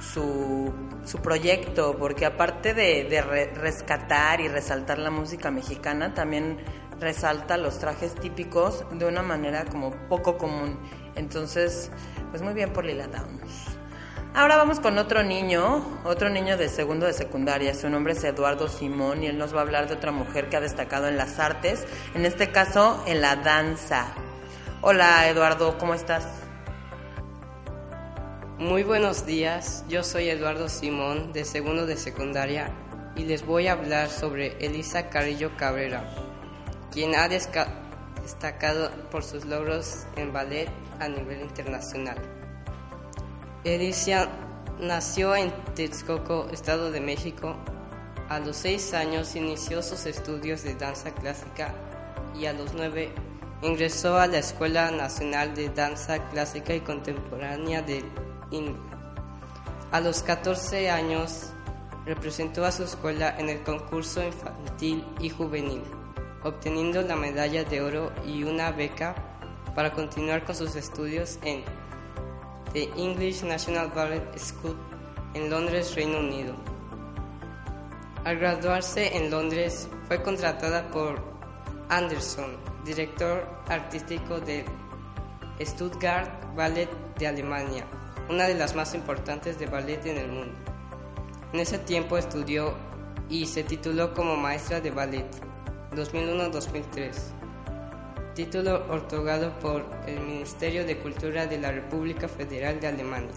su, 0.00 0.74
su 1.04 1.18
proyecto, 1.22 1.96
porque 1.96 2.26
aparte 2.26 2.74
de, 2.74 3.22
re- 3.22 3.54
rescatar 3.54 4.40
y 4.40 4.48
resaltar 4.48 4.98
la 4.98 5.10
música 5.12 5.52
mexicana, 5.52 6.12
también 6.12 6.58
resalta 6.98 7.56
los 7.56 7.78
trajes 7.78 8.16
típicos 8.16 8.84
de 8.98 9.04
una 9.04 9.22
manera 9.22 9.64
como 9.64 9.92
poco 10.08 10.36
común. 10.38 10.76
Entonces, 11.14 11.92
pues 12.30 12.42
muy 12.42 12.52
bien 12.52 12.72
por 12.72 12.84
Lila 12.84 13.06
Downs. 13.06 13.75
Ahora 14.36 14.58
vamos 14.58 14.80
con 14.80 14.98
otro 14.98 15.22
niño, 15.22 16.02
otro 16.04 16.28
niño 16.28 16.58
de 16.58 16.68
segundo 16.68 17.06
de 17.06 17.14
secundaria. 17.14 17.74
Su 17.74 17.88
nombre 17.88 18.12
es 18.12 18.22
Eduardo 18.22 18.68
Simón 18.68 19.22
y 19.22 19.28
él 19.28 19.38
nos 19.38 19.54
va 19.54 19.60
a 19.60 19.62
hablar 19.62 19.88
de 19.88 19.94
otra 19.94 20.12
mujer 20.12 20.50
que 20.50 20.58
ha 20.58 20.60
destacado 20.60 21.08
en 21.08 21.16
las 21.16 21.38
artes, 21.38 21.86
en 22.14 22.26
este 22.26 22.52
caso 22.52 23.02
en 23.06 23.22
la 23.22 23.36
danza. 23.36 24.08
Hola 24.82 25.26
Eduardo, 25.30 25.78
¿cómo 25.78 25.94
estás? 25.94 26.26
Muy 28.58 28.82
buenos 28.82 29.24
días, 29.24 29.86
yo 29.88 30.04
soy 30.04 30.28
Eduardo 30.28 30.68
Simón 30.68 31.32
de 31.32 31.46
segundo 31.46 31.86
de 31.86 31.96
secundaria 31.96 32.70
y 33.16 33.24
les 33.24 33.46
voy 33.46 33.68
a 33.68 33.72
hablar 33.72 34.10
sobre 34.10 34.58
Elisa 34.62 35.08
Carrillo 35.08 35.56
Cabrera, 35.56 36.14
quien 36.92 37.14
ha 37.14 37.26
destacado 37.26 38.90
por 39.10 39.24
sus 39.24 39.46
logros 39.46 40.04
en 40.16 40.34
ballet 40.34 40.68
a 41.00 41.08
nivel 41.08 41.40
internacional. 41.40 42.35
Elisa 43.66 44.28
nació 44.78 45.34
en 45.34 45.50
Texcoco, 45.74 46.46
Estado 46.52 46.92
de 46.92 47.00
México. 47.00 47.56
A 48.28 48.38
los 48.38 48.58
seis 48.58 48.94
años 48.94 49.34
inició 49.34 49.82
sus 49.82 50.06
estudios 50.06 50.62
de 50.62 50.76
danza 50.76 51.12
clásica 51.12 51.74
y 52.38 52.46
a 52.46 52.52
los 52.52 52.74
nueve 52.74 53.10
ingresó 53.62 54.18
a 54.18 54.28
la 54.28 54.38
Escuela 54.38 54.92
Nacional 54.92 55.56
de 55.56 55.68
Danza 55.70 56.28
Clásica 56.28 56.76
y 56.76 56.80
Contemporánea 56.80 57.82
de. 57.82 58.04
A 59.90 60.00
los 60.00 60.22
14 60.22 60.88
años 60.88 61.50
representó 62.04 62.64
a 62.64 62.70
su 62.70 62.84
escuela 62.84 63.34
en 63.36 63.48
el 63.48 63.64
concurso 63.64 64.22
infantil 64.22 65.04
y 65.18 65.28
juvenil, 65.28 65.82
obteniendo 66.44 67.02
la 67.02 67.16
medalla 67.16 67.64
de 67.64 67.82
oro 67.82 68.12
y 68.24 68.44
una 68.44 68.70
beca 68.70 69.16
para 69.74 69.92
continuar 69.92 70.44
con 70.44 70.54
sus 70.54 70.76
estudios 70.76 71.40
en 71.42 71.64
de 72.76 72.90
English 72.98 73.42
National 73.42 73.90
Ballet 73.94 74.36
School 74.36 74.76
en 75.32 75.48
Londres, 75.48 75.94
Reino 75.94 76.18
Unido. 76.18 76.54
Al 78.26 78.36
graduarse 78.36 79.16
en 79.16 79.30
Londres, 79.30 79.88
fue 80.06 80.22
contratada 80.22 80.86
por 80.90 81.22
Anderson, 81.88 82.58
director 82.84 83.48
artístico 83.68 84.40
de 84.40 84.66
Stuttgart 85.58 86.28
Ballet 86.54 86.90
de 87.18 87.26
Alemania, 87.26 87.86
una 88.28 88.44
de 88.44 88.56
las 88.56 88.76
más 88.76 88.94
importantes 88.94 89.58
de 89.58 89.64
ballet 89.64 90.04
en 90.04 90.18
el 90.18 90.28
mundo. 90.30 90.58
En 91.54 91.60
ese 91.60 91.78
tiempo 91.78 92.18
estudió 92.18 92.74
y 93.30 93.46
se 93.46 93.64
tituló 93.64 94.12
como 94.12 94.36
maestra 94.36 94.82
de 94.82 94.90
ballet 94.90 95.30
2001-2003, 95.92 97.35
título 98.36 98.84
otorgado 98.90 99.58
por 99.60 99.82
el 100.06 100.20
Ministerio 100.20 100.84
de 100.84 100.98
Cultura 100.98 101.46
de 101.46 101.58
la 101.58 101.72
República 101.72 102.28
Federal 102.28 102.78
de 102.78 102.88
Alemania. 102.88 103.32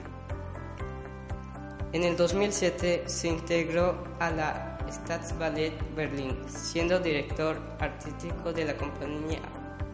En 1.93 2.03
el 2.03 2.17
2007 2.17 3.03
se 3.05 3.29
integró 3.29 4.03
a 4.19 4.29
la 4.29 4.77
Staatsballet 4.91 5.71
Berlin, 5.95 6.37
siendo 6.47 6.99
director 6.99 7.57
artístico 7.79 8.51
de 8.51 8.65
la 8.65 8.75
compañía 8.75 9.39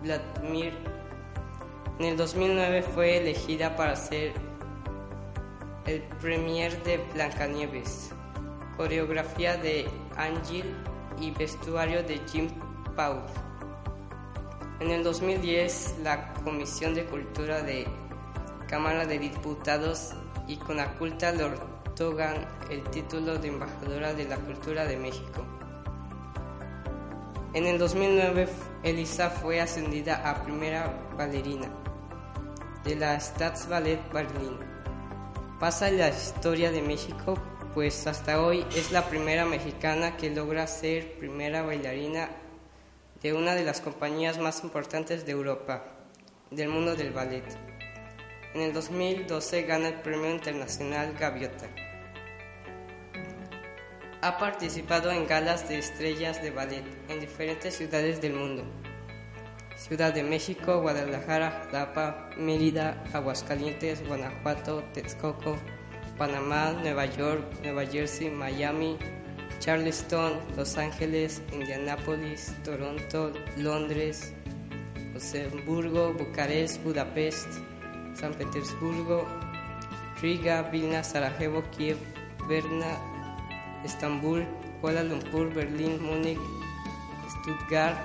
Vladimir. 0.02 0.74
En 2.00 2.06
el 2.06 2.18
2009 2.18 2.82
fue 2.82 3.18
elegida 3.18 3.76
para 3.76 3.96
ser 3.96 4.34
el 5.86 6.02
premier 6.20 6.82
de 6.84 6.98
Blancanieves, 7.14 8.10
coreografía 8.76 9.56
de 9.56 9.86
Angel 10.18 10.66
y 11.22 11.30
vestuario 11.30 12.02
de 12.02 12.20
Jim 12.28 12.50
Paul. 12.96 13.22
En 14.82 14.92
el 14.92 15.04
2010, 15.04 16.00
la 16.04 16.34
Comisión 16.44 16.96
de 16.96 17.06
Cultura 17.06 17.62
de 17.62 17.88
Cámara 18.68 19.06
de 19.06 19.18
Diputados 19.18 20.14
y 20.50 20.58
Conaculta 20.58 21.32
le 21.32 21.46
otorgan 21.46 22.46
el 22.70 22.84
título 22.90 23.38
de 23.38 23.48
embajadora 23.48 24.14
de 24.14 24.26
la 24.26 24.36
cultura 24.36 24.84
de 24.86 24.98
México. 24.98 25.46
En 27.54 27.66
el 27.66 27.78
2009, 27.78 28.50
Elisa 28.84 29.30
fue 29.30 29.62
ascendida 29.62 30.30
a 30.30 30.44
primera 30.44 31.08
bailarina 31.18 31.70
de 32.84 32.98
la 32.98 33.18
Staatsballet 33.18 34.12
Berlin. 34.12 34.60
Pasa 35.58 35.90
la 35.90 36.10
historia 36.10 36.70
de 36.72 36.82
México, 36.82 37.36
pues 37.74 38.06
hasta 38.08 38.42
hoy 38.42 38.66
es 38.76 38.92
la 38.92 39.08
primera 39.08 39.46
mexicana 39.46 40.18
que 40.18 40.32
logra 40.32 40.68
ser 40.68 41.18
primera 41.18 41.62
bailarina 41.62 42.30
de 43.22 43.34
una 43.34 43.56
de 43.56 43.64
las 43.64 43.82
compañías 43.82 44.38
más 44.38 44.64
importantes 44.64 45.26
de 45.26 45.32
Europa, 45.32 45.84
del 46.52 46.70
mundo 46.70 46.96
del 46.96 47.12
ballet. 47.12 47.46
En 48.54 48.62
el 48.62 48.74
2012 48.74 49.64
gana 49.64 49.90
el 49.90 50.02
Premio 50.02 50.32
Internacional 50.32 51.14
Gaviota. 51.20 51.68
Ha 54.22 54.38
participado 54.38 55.12
en 55.12 55.28
galas 55.28 55.68
de 55.70 55.78
estrellas 55.78 56.42
de 56.42 56.52
ballet 56.52 56.86
en 57.10 57.20
diferentes 57.20 57.76
ciudades 57.76 58.22
del 58.22 58.34
mundo. 58.34 58.64
Ciudad 59.76 60.14
de 60.14 60.24
México, 60.24 60.82
Guadalajara, 60.82 61.66
Jalapa, 61.66 62.30
Mérida, 62.38 63.04
Aguascalientes, 63.14 64.08
Guanajuato, 64.08 64.84
Texcoco, 64.94 65.58
Panamá, 66.18 66.72
Nueva 66.72 67.06
York, 67.06 67.60
Nueva 67.62 67.86
Jersey, 67.86 68.32
Miami, 68.32 68.98
Charleston, 69.60 70.40
Los 70.56 70.78
Ángeles, 70.78 71.42
Indianápolis, 71.52 72.54
Toronto, 72.64 73.32
Londres, 73.58 74.34
Luxemburgo, 75.14 76.14
Bucarest, 76.14 76.84
Budapest, 76.84 77.48
San 78.14 78.34
Petersburgo, 78.34 79.26
Riga, 80.22 80.64
Vilna, 80.72 81.04
Sarajevo, 81.04 81.64
Kiev, 81.72 81.98
Berna, 82.48 82.98
Estambul, 83.84 84.46
Kuala 84.82 85.04
Lumpur, 85.04 85.54
Berlín, 85.54 86.00
Múnich, 86.02 86.40
Stuttgart, 87.30 87.98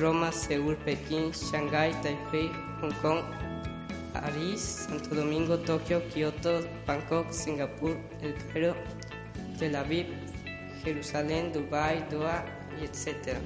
Roma, 0.00 0.32
Seúl, 0.32 0.76
Pekín, 0.84 1.32
Shanghái, 1.32 1.92
Taipei, 2.02 2.50
Hong 2.80 2.92
Kong, 3.02 3.22
París, 4.12 4.86
Santo 4.88 5.14
Domingo, 5.14 5.58
Tokio, 5.58 6.00
Kioto, 6.08 6.66
Bangkok, 6.86 7.32
Singapur, 7.32 7.96
El 8.22 8.34
Cairo, 8.52 8.74
Tel 9.58 9.76
Aviv, 9.76 10.06
Jerusalén, 10.84 11.52
Dubái, 11.52 12.06
Doha 12.10 12.44
etc. 12.80 13.38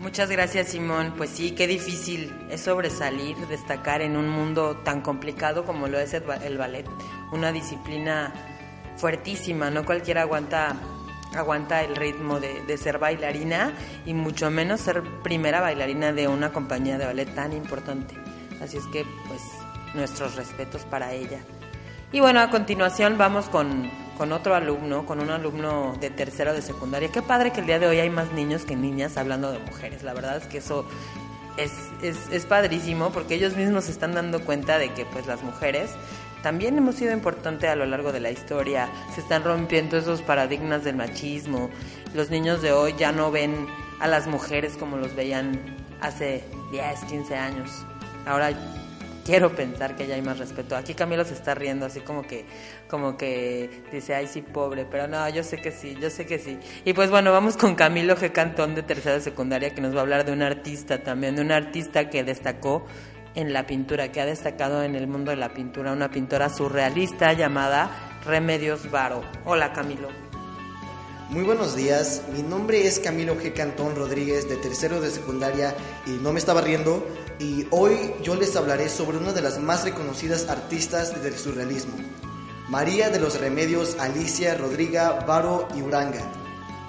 Muchas 0.00 0.30
gracias 0.30 0.68
Simón. 0.68 1.14
Pues 1.16 1.30
sí, 1.30 1.52
qué 1.52 1.66
difícil 1.66 2.32
es 2.50 2.62
sobresalir, 2.62 3.36
destacar 3.48 4.00
en 4.00 4.16
un 4.16 4.28
mundo 4.28 4.76
tan 4.78 5.00
complicado 5.00 5.64
como 5.64 5.88
lo 5.88 5.98
es 5.98 6.14
el 6.14 6.56
ballet. 6.56 6.86
Una 7.32 7.52
disciplina 7.52 8.32
fuertísima, 8.96 9.70
no 9.70 9.84
cualquiera 9.84 10.22
aguanta, 10.22 10.76
aguanta 11.34 11.82
el 11.82 11.96
ritmo 11.96 12.40
de, 12.40 12.62
de 12.62 12.76
ser 12.78 12.98
bailarina 12.98 13.74
y 14.06 14.14
mucho 14.14 14.50
menos 14.50 14.80
ser 14.80 15.02
primera 15.22 15.60
bailarina 15.60 16.12
de 16.12 16.28
una 16.28 16.52
compañía 16.52 16.96
de 16.96 17.06
ballet 17.06 17.34
tan 17.34 17.52
importante. 17.52 18.14
Así 18.62 18.76
es 18.76 18.86
que 18.86 19.04
pues 19.26 19.42
nuestros 19.94 20.36
respetos 20.36 20.84
para 20.84 21.12
ella. 21.12 21.40
Y 22.10 22.20
bueno, 22.20 22.40
a 22.40 22.48
continuación 22.48 23.18
vamos 23.18 23.50
con, 23.50 23.90
con 24.16 24.32
otro 24.32 24.54
alumno, 24.54 25.04
con 25.04 25.20
un 25.20 25.28
alumno 25.28 25.94
de 26.00 26.08
tercero 26.08 26.54
de 26.54 26.62
secundaria. 26.62 27.10
Qué 27.12 27.20
padre 27.20 27.52
que 27.52 27.60
el 27.60 27.66
día 27.66 27.78
de 27.78 27.86
hoy 27.86 27.98
hay 27.98 28.08
más 28.08 28.32
niños 28.32 28.64
que 28.64 28.76
niñas 28.76 29.18
hablando 29.18 29.52
de 29.52 29.58
mujeres. 29.58 30.02
La 30.02 30.14
verdad 30.14 30.38
es 30.38 30.46
que 30.46 30.58
eso 30.58 30.86
es, 31.58 31.72
es, 32.02 32.16
es 32.30 32.46
padrísimo 32.46 33.10
porque 33.10 33.34
ellos 33.34 33.56
mismos 33.56 33.84
se 33.84 33.90
están 33.90 34.14
dando 34.14 34.42
cuenta 34.42 34.78
de 34.78 34.90
que 34.94 35.04
pues 35.04 35.26
las 35.26 35.42
mujeres 35.42 35.90
también 36.42 36.78
hemos 36.78 36.94
sido 36.94 37.12
importantes 37.12 37.68
a 37.68 37.76
lo 37.76 37.84
largo 37.84 38.10
de 38.10 38.20
la 38.20 38.30
historia. 38.30 38.88
Se 39.14 39.20
están 39.20 39.44
rompiendo 39.44 39.98
esos 39.98 40.22
paradigmas 40.22 40.84
del 40.84 40.96
machismo. 40.96 41.68
Los 42.14 42.30
niños 42.30 42.62
de 42.62 42.72
hoy 42.72 42.94
ya 42.96 43.12
no 43.12 43.30
ven 43.30 43.66
a 44.00 44.08
las 44.08 44.26
mujeres 44.26 44.78
como 44.78 44.96
los 44.96 45.14
veían 45.14 45.60
hace 46.00 46.42
10, 46.70 47.04
15 47.04 47.36
años. 47.36 47.84
Ahora 48.24 48.52
quiero 49.28 49.54
pensar 49.54 49.94
que 49.94 50.06
ya 50.06 50.14
hay 50.14 50.22
más 50.22 50.38
respeto. 50.38 50.74
Aquí 50.74 50.94
Camilo 50.94 51.22
se 51.22 51.34
está 51.34 51.54
riendo 51.54 51.84
así 51.84 52.00
como 52.00 52.22
que 52.22 52.46
como 52.88 53.18
que 53.18 53.82
dice, 53.92 54.14
"Ay, 54.14 54.26
sí, 54.26 54.40
pobre", 54.40 54.86
pero 54.90 55.06
no, 55.06 55.28
yo 55.28 55.44
sé 55.44 55.58
que 55.58 55.70
sí, 55.70 55.98
yo 56.00 56.08
sé 56.08 56.24
que 56.24 56.38
sí. 56.38 56.58
Y 56.86 56.94
pues 56.94 57.10
bueno, 57.10 57.30
vamos 57.30 57.58
con 57.58 57.74
Camilo 57.74 58.16
G. 58.16 58.32
Cantón 58.32 58.74
de 58.74 58.82
tercera 58.82 59.16
de 59.16 59.20
secundaria 59.20 59.74
que 59.74 59.82
nos 59.82 59.94
va 59.94 59.98
a 59.98 60.00
hablar 60.00 60.24
de 60.24 60.32
un 60.32 60.40
artista 60.40 61.02
también, 61.02 61.36
de 61.36 61.42
un 61.42 61.52
artista 61.52 62.08
que 62.08 62.24
destacó 62.24 62.86
en 63.34 63.52
la 63.52 63.66
pintura, 63.66 64.10
que 64.10 64.22
ha 64.22 64.24
destacado 64.24 64.82
en 64.82 64.94
el 64.94 65.06
mundo 65.06 65.30
de 65.30 65.36
la 65.36 65.50
pintura, 65.50 65.92
una 65.92 66.10
pintora 66.10 66.48
surrealista 66.48 67.34
llamada 67.34 67.90
Remedios 68.24 68.90
Varo. 68.90 69.20
Hola, 69.44 69.74
Camilo. 69.74 70.27
Muy 71.30 71.44
buenos 71.44 71.76
días, 71.76 72.22
mi 72.32 72.42
nombre 72.42 72.86
es 72.86 72.98
Camilo 72.98 73.36
G. 73.36 73.52
Cantón 73.52 73.94
Rodríguez 73.94 74.48
de 74.48 74.56
tercero 74.56 74.98
de 75.02 75.10
secundaria 75.10 75.76
y 76.06 76.12
no 76.12 76.32
me 76.32 76.38
estaba 76.38 76.62
riendo 76.62 77.06
y 77.38 77.66
hoy 77.70 78.14
yo 78.22 78.34
les 78.34 78.56
hablaré 78.56 78.88
sobre 78.88 79.18
una 79.18 79.34
de 79.34 79.42
las 79.42 79.58
más 79.58 79.84
reconocidas 79.84 80.48
artistas 80.48 81.22
del 81.22 81.36
surrealismo, 81.36 81.92
María 82.70 83.10
de 83.10 83.20
los 83.20 83.38
Remedios 83.38 83.98
Alicia 84.00 84.54
Rodriga 84.54 85.26
Varo 85.26 85.68
y 85.76 85.82
Uranga, 85.82 86.22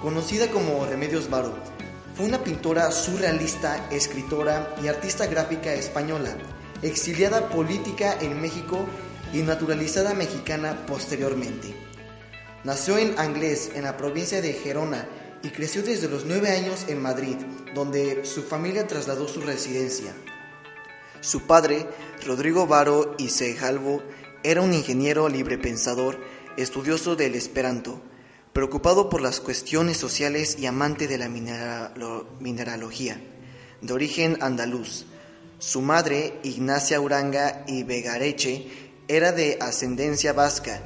conocida 0.00 0.50
como 0.50 0.86
Remedios 0.86 1.28
Varo. 1.28 1.52
Fue 2.14 2.24
una 2.24 2.42
pintora 2.42 2.90
surrealista, 2.92 3.88
escritora 3.90 4.74
y 4.82 4.88
artista 4.88 5.26
gráfica 5.26 5.74
española, 5.74 6.34
exiliada 6.80 7.50
política 7.50 8.16
en 8.18 8.40
México 8.40 8.86
y 9.34 9.42
naturalizada 9.42 10.14
mexicana 10.14 10.86
posteriormente. 10.86 11.89
Nació 12.64 12.98
en 12.98 13.18
Anglés, 13.18 13.70
en 13.74 13.84
la 13.84 13.96
provincia 13.96 14.40
de 14.42 14.52
Gerona, 14.52 15.08
y 15.42 15.48
creció 15.48 15.82
desde 15.82 16.08
los 16.08 16.26
nueve 16.26 16.50
años 16.50 16.84
en 16.88 17.00
Madrid, 17.00 17.36
donde 17.74 18.26
su 18.26 18.42
familia 18.42 18.86
trasladó 18.86 19.26
su 19.26 19.40
residencia. 19.40 20.12
Su 21.22 21.46
padre, 21.46 21.86
Rodrigo 22.26 22.66
Varo 22.66 23.14
y 23.18 23.30
Sejalvo, 23.30 24.02
era 24.42 24.60
un 24.60 24.74
ingeniero 24.74 25.28
librepensador, 25.28 26.18
estudioso 26.58 27.16
del 27.16 27.34
Esperanto, 27.34 28.02
preocupado 28.52 29.08
por 29.08 29.22
las 29.22 29.40
cuestiones 29.40 29.96
sociales 29.96 30.58
y 30.58 30.66
amante 30.66 31.08
de 31.08 31.16
la 31.16 31.28
mineralo- 31.28 32.26
mineralogía, 32.40 33.18
de 33.80 33.92
origen 33.92 34.36
andaluz. 34.42 35.06
Su 35.58 35.80
madre, 35.80 36.38
Ignacia 36.42 37.00
Uranga 37.00 37.64
y 37.66 37.82
Vegareche, 37.84 38.68
era 39.08 39.32
de 39.32 39.56
ascendencia 39.60 40.32
vasca. 40.32 40.82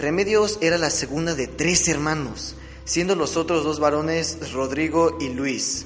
Remedios 0.00 0.56
era 0.62 0.78
la 0.78 0.88
segunda 0.88 1.34
de 1.34 1.46
tres 1.46 1.86
hermanos, 1.86 2.56
siendo 2.86 3.16
los 3.16 3.36
otros 3.36 3.64
dos 3.64 3.80
varones 3.80 4.50
Rodrigo 4.50 5.18
y 5.20 5.28
Luis. 5.28 5.84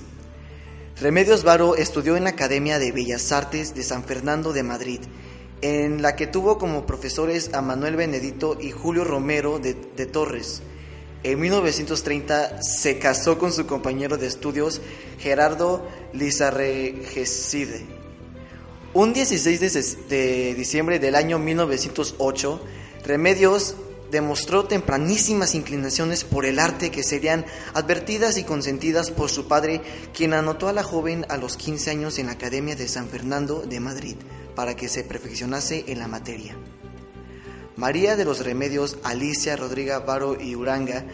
Remedios 1.00 1.42
Varo 1.42 1.74
estudió 1.74 2.16
en 2.16 2.22
la 2.22 2.31
Academia 2.31 2.79
de 2.79 2.92
Bellas 2.92 3.33
Artes 3.33 3.74
de 3.74 3.83
San 3.83 4.05
Fernando 4.05 4.53
de 4.53 4.62
Madrid, 4.62 5.00
en 5.62 6.00
la 6.00 6.14
que 6.14 6.29
tuvo 6.29 6.59
como 6.59 6.87
profesores 6.87 7.53
a 7.55 7.61
Manuel 7.61 7.96
Benedito 7.96 8.57
y 8.61 8.70
Julio 8.70 9.03
Romero 9.03 9.59
de, 9.59 9.74
de 9.74 10.07
Torres. 10.07 10.62
En 11.24 11.40
1930 11.40 12.62
se 12.62 13.00
casó 13.00 13.37
con 13.37 13.53
su 13.53 13.66
compañero 13.66 14.16
de 14.16 14.29
estudios 14.29 14.81
Gerardo 15.18 15.85
Lizarregecide. 16.12 17.85
Un 18.92 19.12
16 19.12 20.09
de 20.09 20.55
diciembre 20.55 21.00
del 21.00 21.16
año 21.16 21.40
1908, 21.40 22.61
Remedios 23.05 23.74
demostró 24.14 24.64
tempranísimas 24.64 25.57
inclinaciones 25.57 26.22
por 26.22 26.46
el 26.46 26.61
arte 26.61 26.92
que 26.92 27.03
serían 27.03 27.44
advertidas 27.74 28.38
y 28.38 28.44
consentidas 28.44 29.11
por 29.11 29.29
su 29.29 29.48
padre, 29.48 29.83
quien 30.14 30.35
anotó 30.35 30.68
a 30.68 30.72
la 30.72 30.85
joven 30.85 31.27
a 31.29 31.37
los 31.37 31.57
15 31.57 31.90
años 31.90 32.18
en 32.20 32.27
la 32.27 32.33
Academia 32.33 32.77
de 32.77 32.87
San 32.87 33.09
Fernando 33.09 33.62
de 33.62 33.81
Madrid 33.81 34.14
para 34.55 34.77
que 34.77 34.88
se 34.88 35.03
perfeccionase 35.03 35.87
en 35.88 35.98
la 35.98 36.07
materia. 36.07 36.57
María 37.77 38.14
de 38.14 38.24
los 38.24 38.44
Remedios 38.44 38.98
Alicia 39.03 39.57
Rodríguez 39.57 40.07
Varo 40.07 40.40
y 40.40 40.55
Uranga 40.55 41.05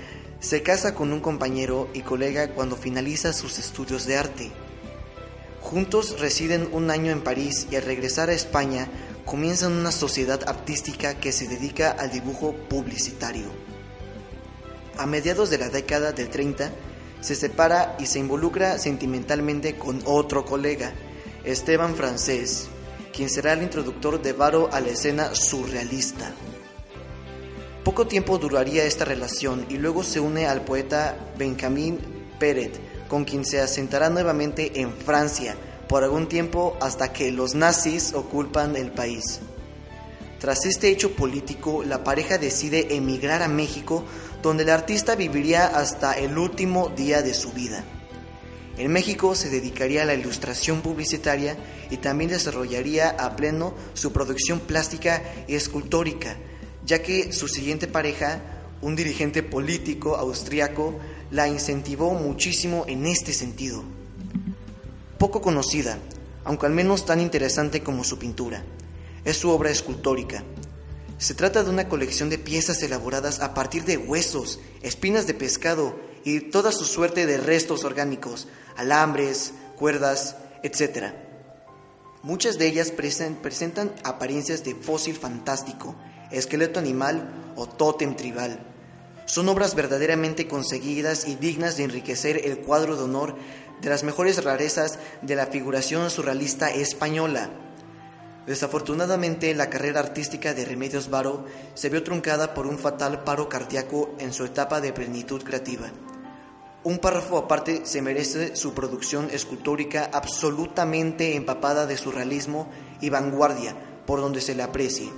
se 0.40 0.62
casa 0.62 0.94
con 0.94 1.10
un 1.14 1.20
compañero 1.20 1.88
y 1.94 2.02
colega 2.02 2.52
cuando 2.52 2.76
finaliza 2.76 3.32
sus 3.32 3.58
estudios 3.58 4.04
de 4.04 4.18
arte. 4.18 4.50
Juntos 5.62 6.20
residen 6.20 6.68
un 6.72 6.90
año 6.90 7.12
en 7.12 7.22
París 7.22 7.66
y 7.70 7.76
al 7.76 7.82
regresar 7.84 8.28
a 8.28 8.34
España 8.34 8.88
comienzan 9.24 9.72
una 9.72 9.92
sociedad 9.92 10.40
artística 10.48 11.14
que 11.14 11.32
se 11.32 11.48
dedica 11.48 11.90
al 11.90 12.10
dibujo 12.10 12.54
publicitario. 12.68 13.46
A 14.98 15.06
mediados 15.06 15.50
de 15.50 15.58
la 15.58 15.68
década 15.68 16.12
del 16.12 16.28
30 16.28 16.70
se 17.20 17.34
separa 17.34 17.96
y 17.98 18.06
se 18.06 18.18
involucra 18.18 18.78
sentimentalmente 18.78 19.76
con 19.76 20.02
otro 20.04 20.44
colega, 20.44 20.92
Esteban 21.44 21.94
Francés, 21.94 22.68
quien 23.14 23.30
será 23.30 23.52
el 23.52 23.62
introductor 23.62 24.20
de 24.20 24.32
Varo 24.32 24.68
a 24.72 24.80
la 24.80 24.88
escena 24.88 25.34
surrealista. 25.34 26.32
Poco 27.84 28.06
tiempo 28.06 28.38
duraría 28.38 28.84
esta 28.84 29.04
relación 29.04 29.66
y 29.68 29.78
luego 29.78 30.02
se 30.02 30.20
une 30.20 30.46
al 30.46 30.62
poeta 30.62 31.16
Benjamin 31.38 31.98
Peret, 32.38 32.78
con 33.08 33.24
quien 33.24 33.44
se 33.44 33.60
asentará 33.60 34.10
nuevamente 34.10 34.80
en 34.80 34.92
Francia 34.92 35.56
por 35.90 36.04
algún 36.04 36.28
tiempo 36.28 36.76
hasta 36.80 37.12
que 37.12 37.32
los 37.32 37.56
nazis 37.56 38.14
ocupan 38.14 38.76
el 38.76 38.92
país. 38.92 39.40
Tras 40.38 40.64
este 40.64 40.88
hecho 40.88 41.16
político, 41.16 41.82
la 41.82 42.04
pareja 42.04 42.38
decide 42.38 42.94
emigrar 42.94 43.42
a 43.42 43.48
México, 43.48 44.04
donde 44.40 44.62
el 44.62 44.70
artista 44.70 45.16
viviría 45.16 45.66
hasta 45.66 46.12
el 46.12 46.38
último 46.38 46.90
día 46.90 47.22
de 47.22 47.34
su 47.34 47.50
vida. 47.50 47.84
En 48.78 48.92
México 48.92 49.34
se 49.34 49.50
dedicaría 49.50 50.02
a 50.02 50.04
la 50.04 50.14
ilustración 50.14 50.80
publicitaria 50.80 51.56
y 51.90 51.96
también 51.96 52.30
desarrollaría 52.30 53.10
a 53.10 53.34
pleno 53.34 53.74
su 53.94 54.12
producción 54.12 54.60
plástica 54.60 55.20
y 55.48 55.56
escultórica, 55.56 56.36
ya 56.86 57.02
que 57.02 57.32
su 57.32 57.48
siguiente 57.48 57.88
pareja, 57.88 58.40
un 58.80 58.94
dirigente 58.94 59.42
político 59.42 60.14
austriaco, 60.14 60.94
la 61.32 61.48
incentivó 61.48 62.14
muchísimo 62.14 62.84
en 62.86 63.06
este 63.06 63.32
sentido. 63.32 63.82
Poco 65.20 65.42
conocida, 65.42 65.98
aunque 66.44 66.64
al 66.64 66.72
menos 66.72 67.04
tan 67.04 67.20
interesante 67.20 67.82
como 67.82 68.04
su 68.04 68.18
pintura, 68.18 68.64
es 69.26 69.36
su 69.36 69.50
obra 69.50 69.68
escultórica. 69.68 70.44
Se 71.18 71.34
trata 71.34 71.62
de 71.62 71.68
una 71.68 71.90
colección 71.90 72.30
de 72.30 72.38
piezas 72.38 72.82
elaboradas 72.82 73.40
a 73.40 73.52
partir 73.52 73.84
de 73.84 73.98
huesos, 73.98 74.60
espinas 74.80 75.26
de 75.26 75.34
pescado 75.34 75.94
y 76.24 76.40
toda 76.40 76.72
su 76.72 76.86
suerte 76.86 77.26
de 77.26 77.36
restos 77.36 77.84
orgánicos, 77.84 78.48
alambres, 78.78 79.52
cuerdas, 79.76 80.36
etc. 80.62 81.12
Muchas 82.22 82.56
de 82.56 82.68
ellas 82.68 82.90
presentan 82.90 83.92
apariencias 84.04 84.64
de 84.64 84.74
fósil 84.74 85.16
fantástico, 85.16 85.96
esqueleto 86.30 86.80
animal 86.80 87.52
o 87.56 87.66
tótem 87.68 88.16
tribal. 88.16 88.70
Son 89.30 89.48
obras 89.48 89.76
verdaderamente 89.76 90.48
conseguidas 90.48 91.28
y 91.28 91.36
dignas 91.36 91.76
de 91.76 91.84
enriquecer 91.84 92.40
el 92.46 92.58
cuadro 92.58 92.96
de 92.96 93.04
honor 93.04 93.36
de 93.80 93.90
las 93.90 94.04
mejores 94.04 94.42
rarezas 94.44 94.98
de 95.22 95.36
la 95.36 95.46
figuración 95.46 96.10
surrealista 96.10 96.70
española. 96.70 97.50
Desafortunadamente, 98.46 99.54
la 99.54 99.70
carrera 99.70 100.00
artística 100.00 100.54
de 100.54 100.64
Remedios 100.64 101.10
Varo 101.10 101.44
se 101.74 101.88
vio 101.88 102.02
truncada 102.02 102.54
por 102.54 102.66
un 102.66 102.78
fatal 102.78 103.22
paro 103.22 103.48
cardíaco 103.48 104.14
en 104.18 104.32
su 104.32 104.44
etapa 104.44 104.80
de 104.80 104.92
plenitud 104.92 105.42
creativa. 105.42 105.90
Un 106.82 106.98
párrafo 106.98 107.36
aparte 107.36 107.82
se 107.84 108.00
merece 108.00 108.56
su 108.56 108.72
producción 108.72 109.28
escultórica 109.30 110.08
absolutamente 110.12 111.36
empapada 111.36 111.86
de 111.86 111.98
surrealismo 111.98 112.70
y 113.02 113.10
vanguardia, 113.10 113.76
por 114.06 114.20
donde 114.20 114.40
se 114.40 114.54
le 114.54 114.62
aprecie. 114.62 115.12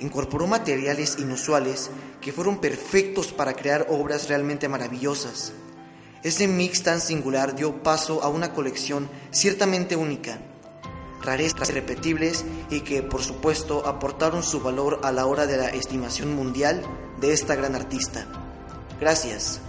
Incorporó 0.00 0.46
materiales 0.46 1.18
inusuales 1.18 1.90
que 2.20 2.32
fueron 2.32 2.60
perfectos 2.60 3.32
para 3.32 3.52
crear 3.52 3.86
obras 3.90 4.28
realmente 4.28 4.68
maravillosas. 4.68 5.52
Ese 6.22 6.48
mix 6.48 6.82
tan 6.82 7.00
singular 7.00 7.54
dio 7.54 7.82
paso 7.82 8.22
a 8.22 8.28
una 8.28 8.52
colección 8.52 9.08
ciertamente 9.30 9.96
única, 9.96 10.38
rarezas 11.22 11.68
irrepetibles 11.70 12.44
y 12.70 12.80
que, 12.80 13.02
por 13.02 13.22
supuesto, 13.22 13.86
aportaron 13.86 14.42
su 14.42 14.60
valor 14.60 15.00
a 15.02 15.12
la 15.12 15.26
hora 15.26 15.46
de 15.46 15.56
la 15.56 15.68
estimación 15.68 16.34
mundial 16.34 16.82
de 17.20 17.32
esta 17.32 17.54
gran 17.54 17.74
artista. 17.74 18.26
Gracias. 19.00 19.60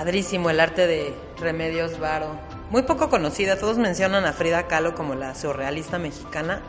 Padrísimo 0.00 0.48
el 0.48 0.60
arte 0.60 0.86
de 0.86 1.14
Remedios 1.38 1.98
Varo. 1.98 2.38
Muy 2.70 2.84
poco 2.84 3.10
conocida, 3.10 3.58
todos 3.58 3.76
mencionan 3.76 4.24
a 4.24 4.32
Frida 4.32 4.66
Kahlo 4.66 4.94
como 4.94 5.14
la 5.14 5.34
surrealista 5.34 5.98
mexicana. 5.98 6.62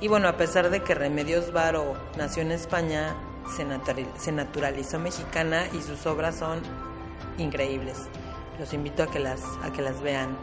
Y 0.00 0.08
bueno, 0.08 0.28
a 0.28 0.36
pesar 0.36 0.70
de 0.70 0.82
que 0.82 0.94
Remedios 0.94 1.52
Varo 1.52 1.94
nació 2.16 2.42
en 2.42 2.52
España, 2.52 3.14
se, 3.54 4.32
naturalizó 4.32 4.98
mexicana 4.98 5.66
y 5.74 5.82
sus 5.82 6.06
obras 6.06 6.38
son 6.38 6.62
increíbles. 7.36 7.98
Los 8.58 8.72
invito 8.72 9.02
a 9.02 9.10
que 9.10 9.18
las, 9.18 9.42
a 9.62 9.72
que 9.72 9.82
las 9.82 10.00
vean. 10.00 10.36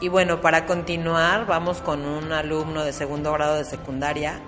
Y 0.00 0.08
bueno, 0.08 0.40
para 0.40 0.66
continuar, 0.66 1.46
vamos 1.46 1.80
con 1.80 2.04
un 2.04 2.32
alumno 2.32 2.84
de 2.84 2.92
segundo 2.92 3.32
grado 3.32 3.56
de 3.56 3.64
secundaria, 3.64 4.40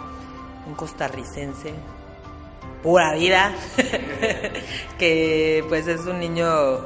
un 0.67 0.75
costarricense, 0.75 1.75
pura 2.83 3.13
vida, 3.15 3.53
que 4.99 5.65
pues 5.69 5.87
es 5.89 6.07
un 6.07 6.21
niño 6.21 6.81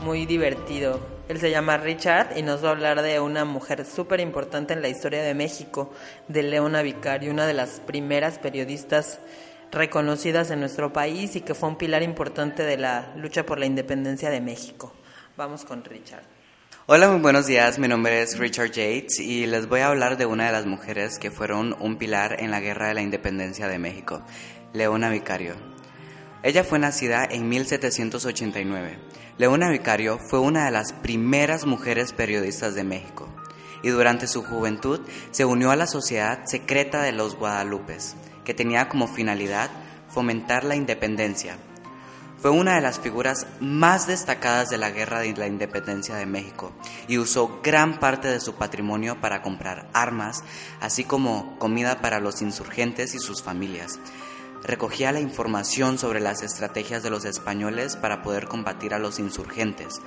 muy 0.00 0.26
divertido. 0.26 1.15
Él 1.28 1.40
se 1.40 1.50
llama 1.50 1.76
Richard 1.76 2.38
y 2.38 2.42
nos 2.42 2.62
va 2.62 2.68
a 2.68 2.72
hablar 2.72 3.02
de 3.02 3.18
una 3.18 3.44
mujer 3.44 3.84
súper 3.84 4.20
importante 4.20 4.74
en 4.74 4.82
la 4.82 4.88
historia 4.88 5.22
de 5.22 5.34
México, 5.34 5.92
de 6.28 6.44
Leona 6.44 6.82
Vicario, 6.82 7.32
una 7.32 7.48
de 7.48 7.54
las 7.54 7.80
primeras 7.80 8.38
periodistas 8.38 9.18
reconocidas 9.72 10.52
en 10.52 10.60
nuestro 10.60 10.92
país 10.92 11.34
y 11.34 11.40
que 11.40 11.54
fue 11.54 11.68
un 11.68 11.78
pilar 11.78 12.04
importante 12.04 12.62
de 12.62 12.76
la 12.76 13.12
lucha 13.16 13.44
por 13.44 13.58
la 13.58 13.66
independencia 13.66 14.30
de 14.30 14.40
México. 14.40 14.92
Vamos 15.36 15.64
con 15.64 15.84
Richard. 15.84 16.22
Hola, 16.86 17.08
muy 17.08 17.20
buenos 17.20 17.48
días. 17.48 17.80
Mi 17.80 17.88
nombre 17.88 18.22
es 18.22 18.38
Richard 18.38 18.70
Yates 18.70 19.18
y 19.18 19.46
les 19.46 19.66
voy 19.68 19.80
a 19.80 19.88
hablar 19.88 20.16
de 20.16 20.26
una 20.26 20.46
de 20.46 20.52
las 20.52 20.66
mujeres 20.66 21.18
que 21.18 21.32
fueron 21.32 21.74
un 21.80 21.96
pilar 21.96 22.36
en 22.38 22.52
la 22.52 22.60
Guerra 22.60 22.86
de 22.86 22.94
la 22.94 23.02
Independencia 23.02 23.66
de 23.66 23.80
México, 23.80 24.22
Leona 24.72 25.10
Vicario. 25.10 25.75
Ella 26.46 26.62
fue 26.62 26.78
nacida 26.78 27.24
en 27.28 27.48
1789 27.48 29.00
Leona 29.36 29.68
Vicario 29.68 30.20
fue 30.30 30.38
una 30.38 30.66
de 30.66 30.70
las 30.70 30.92
primeras 30.92 31.66
mujeres 31.66 32.12
periodistas 32.12 32.76
de 32.76 32.84
México 32.84 33.28
y 33.82 33.88
durante 33.88 34.28
su 34.28 34.44
juventud 34.44 35.00
se 35.32 35.44
unió 35.44 35.72
a 35.72 35.76
la 35.76 35.88
Sociedad 35.88 36.44
Secreta 36.46 37.02
de 37.02 37.10
los 37.10 37.34
Guadalupes, 37.34 38.14
que 38.44 38.54
tenía 38.54 38.88
como 38.88 39.08
finalidad 39.08 39.70
fomentar 40.08 40.62
la 40.62 40.76
independencia. 40.76 41.58
Fue 42.38 42.52
una 42.52 42.76
de 42.76 42.80
las 42.80 43.00
figuras 43.00 43.48
más 43.58 44.06
destacadas 44.06 44.68
de 44.68 44.78
la 44.78 44.90
Guerra 44.90 45.18
de 45.18 45.36
la 45.36 45.48
Independencia 45.48 46.14
de 46.14 46.26
México 46.26 46.70
y 47.08 47.18
usó 47.18 47.60
gran 47.60 47.98
parte 47.98 48.28
de 48.28 48.38
su 48.38 48.54
patrimonio 48.54 49.20
para 49.20 49.42
comprar 49.42 49.88
armas, 49.92 50.44
así 50.80 51.02
como 51.02 51.58
comida 51.58 52.00
para 52.00 52.20
los 52.20 52.40
insurgentes 52.40 53.16
y 53.16 53.18
sus 53.18 53.42
familias 53.42 53.98
recogía 54.64 55.12
la 55.12 55.20
información 55.20 55.98
sobre 55.98 56.20
las 56.20 56.42
estrategias 56.42 57.02
de 57.02 57.10
los 57.10 57.24
españoles 57.24 57.96
para 57.96 58.22
poder 58.22 58.46
combatir 58.48 58.94
a 58.94 58.98
los 58.98 59.18
insurgentes. 59.18 60.00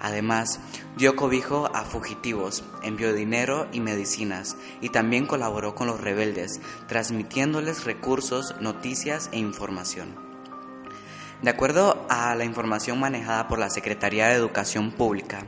Además, 0.00 0.58
dio 0.96 1.14
cobijo 1.14 1.70
a 1.74 1.84
fugitivos, 1.84 2.64
envió 2.82 3.12
dinero 3.12 3.68
y 3.72 3.80
medicinas 3.80 4.56
y 4.80 4.88
también 4.88 5.26
colaboró 5.26 5.76
con 5.76 5.86
los 5.86 6.00
rebeldes, 6.00 6.60
transmitiéndoles 6.88 7.84
recursos, 7.84 8.56
noticias 8.60 9.28
e 9.32 9.38
información. 9.38 10.16
De 11.42 11.50
acuerdo 11.50 12.06
a 12.08 12.34
la 12.34 12.44
información 12.44 13.00
manejada 13.00 13.48
por 13.48 13.58
la 13.58 13.70
Secretaría 13.70 14.28
de 14.28 14.34
Educación 14.34 14.92
Pública, 14.92 15.44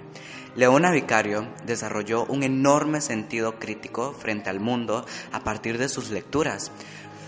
Leona 0.57 0.93
Vicario 0.93 1.49
desarrolló 1.67 2.25
un 2.27 2.45
enorme 2.45 3.01
sentido 3.01 3.59
crítico 3.59 4.13
frente 4.13 4.51
al 4.51 4.61
mundo 4.61 5.05
a 5.33 5.41
partir 5.43 5.79
de 5.79 5.89
sus 5.89 6.11
lecturas, 6.11 6.71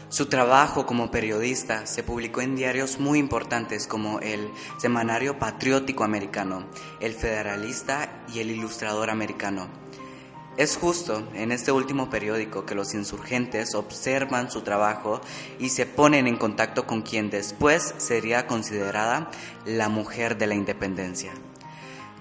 su 0.09 0.27
trabajo 0.27 0.87
como 0.87 1.11
periodista 1.11 1.85
se 1.85 2.05
publicó 2.05 2.41
en 2.41 2.55
diarios 2.55 3.01
muy 3.01 3.19
importantes 3.19 3.89
como 3.89 4.21
el 4.21 4.51
Semanario 4.79 5.39
Patriótico 5.41 6.05
Americano, 6.05 6.65
el 7.01 7.13
Federalista 7.13 8.25
y 8.33 8.39
el 8.39 8.51
Ilustrador 8.53 9.11
Americano. 9.11 9.67
Es 10.57 10.77
justo 10.77 11.29
en 11.35 11.51
este 11.51 11.73
último 11.73 12.09
periódico 12.09 12.65
que 12.65 12.77
los 12.77 12.95
insurgentes 12.95 13.75
observan 13.75 14.51
su 14.51 14.63
trabajo 14.63 15.21
y 15.59 15.71
se 15.71 15.87
ponen 15.87 16.29
en 16.29 16.37
contacto 16.37 16.87
con 16.87 17.03
quien 17.03 17.29
después 17.29 17.95
sería 17.99 18.47
considerada 18.47 19.31
la 19.67 19.89
mujer 19.89 20.39
de 20.39 20.47
la 20.47 20.55
independencia. 20.55 21.33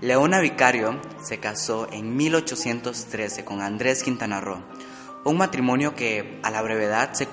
Leona 0.01 0.39
Vicario 0.39 0.99
se 1.23 1.39
casó 1.39 1.87
en 1.91 2.17
1813 2.17 3.45
con 3.45 3.61
Andrés 3.61 4.03
Quintana 4.03 4.41
Roo, 4.41 4.61
un 5.23 5.37
matrimonio 5.37 5.95
que 5.95 6.39
a 6.43 6.51
la 6.51 6.61
brevedad 6.61 7.13
se, 7.13 7.27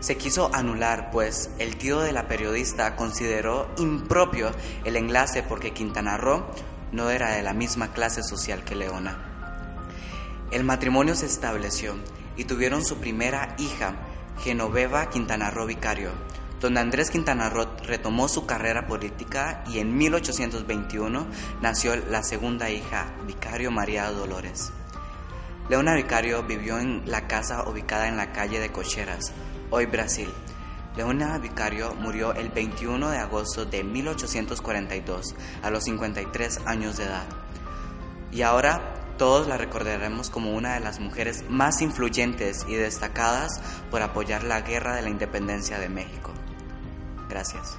se 0.00 0.16
quiso 0.16 0.54
anular, 0.54 1.10
pues 1.10 1.50
el 1.58 1.76
tío 1.76 2.00
de 2.00 2.12
la 2.12 2.28
periodista 2.28 2.94
consideró 2.96 3.68
impropio 3.78 4.52
el 4.84 4.96
enlace 4.96 5.42
porque 5.42 5.72
Quintana 5.72 6.16
Roo 6.16 6.46
no 6.92 7.10
era 7.10 7.32
de 7.32 7.42
la 7.42 7.52
misma 7.52 7.92
clase 7.92 8.22
social 8.22 8.64
que 8.64 8.76
Leona. 8.76 9.18
El 10.50 10.64
matrimonio 10.64 11.14
se 11.14 11.26
estableció 11.26 11.96
y 12.36 12.44
tuvieron 12.44 12.84
su 12.84 12.98
primera 12.98 13.54
hija, 13.58 13.96
Genoveva 14.42 15.10
Quintana 15.10 15.50
Roo 15.50 15.66
Vicario, 15.66 16.10
donde 16.60 16.80
Andrés 16.80 17.10
Quintana 17.10 17.50
Roo 17.50 17.66
retomó 17.84 18.28
su 18.28 18.46
carrera 18.46 18.86
política 18.86 19.64
y 19.68 19.80
en 19.80 19.96
1821 19.96 21.26
nació 21.60 21.96
la 21.96 22.22
segunda 22.22 22.70
hija, 22.70 23.12
Vicario 23.26 23.70
María 23.70 24.10
Dolores. 24.10 24.72
Leona 25.68 25.94
Vicario 25.94 26.44
vivió 26.44 26.78
en 26.78 27.02
la 27.04 27.26
casa 27.26 27.68
ubicada 27.68 28.08
en 28.08 28.16
la 28.16 28.32
calle 28.32 28.58
de 28.58 28.72
Cocheras, 28.72 29.32
hoy 29.70 29.86
Brasil, 29.86 30.28
Leona 30.96 31.38
Vicario 31.38 31.94
murió 31.94 32.34
el 32.34 32.48
21 32.48 33.10
de 33.10 33.18
agosto 33.18 33.64
de 33.64 33.84
1842 33.84 35.34
a 35.62 35.70
los 35.70 35.84
53 35.84 36.60
años 36.66 36.96
de 36.96 37.04
edad. 37.04 37.26
Y 38.32 38.42
ahora 38.42 38.94
todos 39.16 39.46
la 39.46 39.56
recordaremos 39.56 40.30
como 40.30 40.54
una 40.54 40.74
de 40.74 40.80
las 40.80 41.00
mujeres 41.00 41.44
más 41.48 41.82
influyentes 41.82 42.64
y 42.68 42.74
destacadas 42.74 43.60
por 43.90 44.02
apoyar 44.02 44.44
la 44.44 44.62
guerra 44.62 44.96
de 44.96 45.02
la 45.02 45.10
independencia 45.10 45.78
de 45.78 45.88
México. 45.88 46.32
Gracias. 47.28 47.76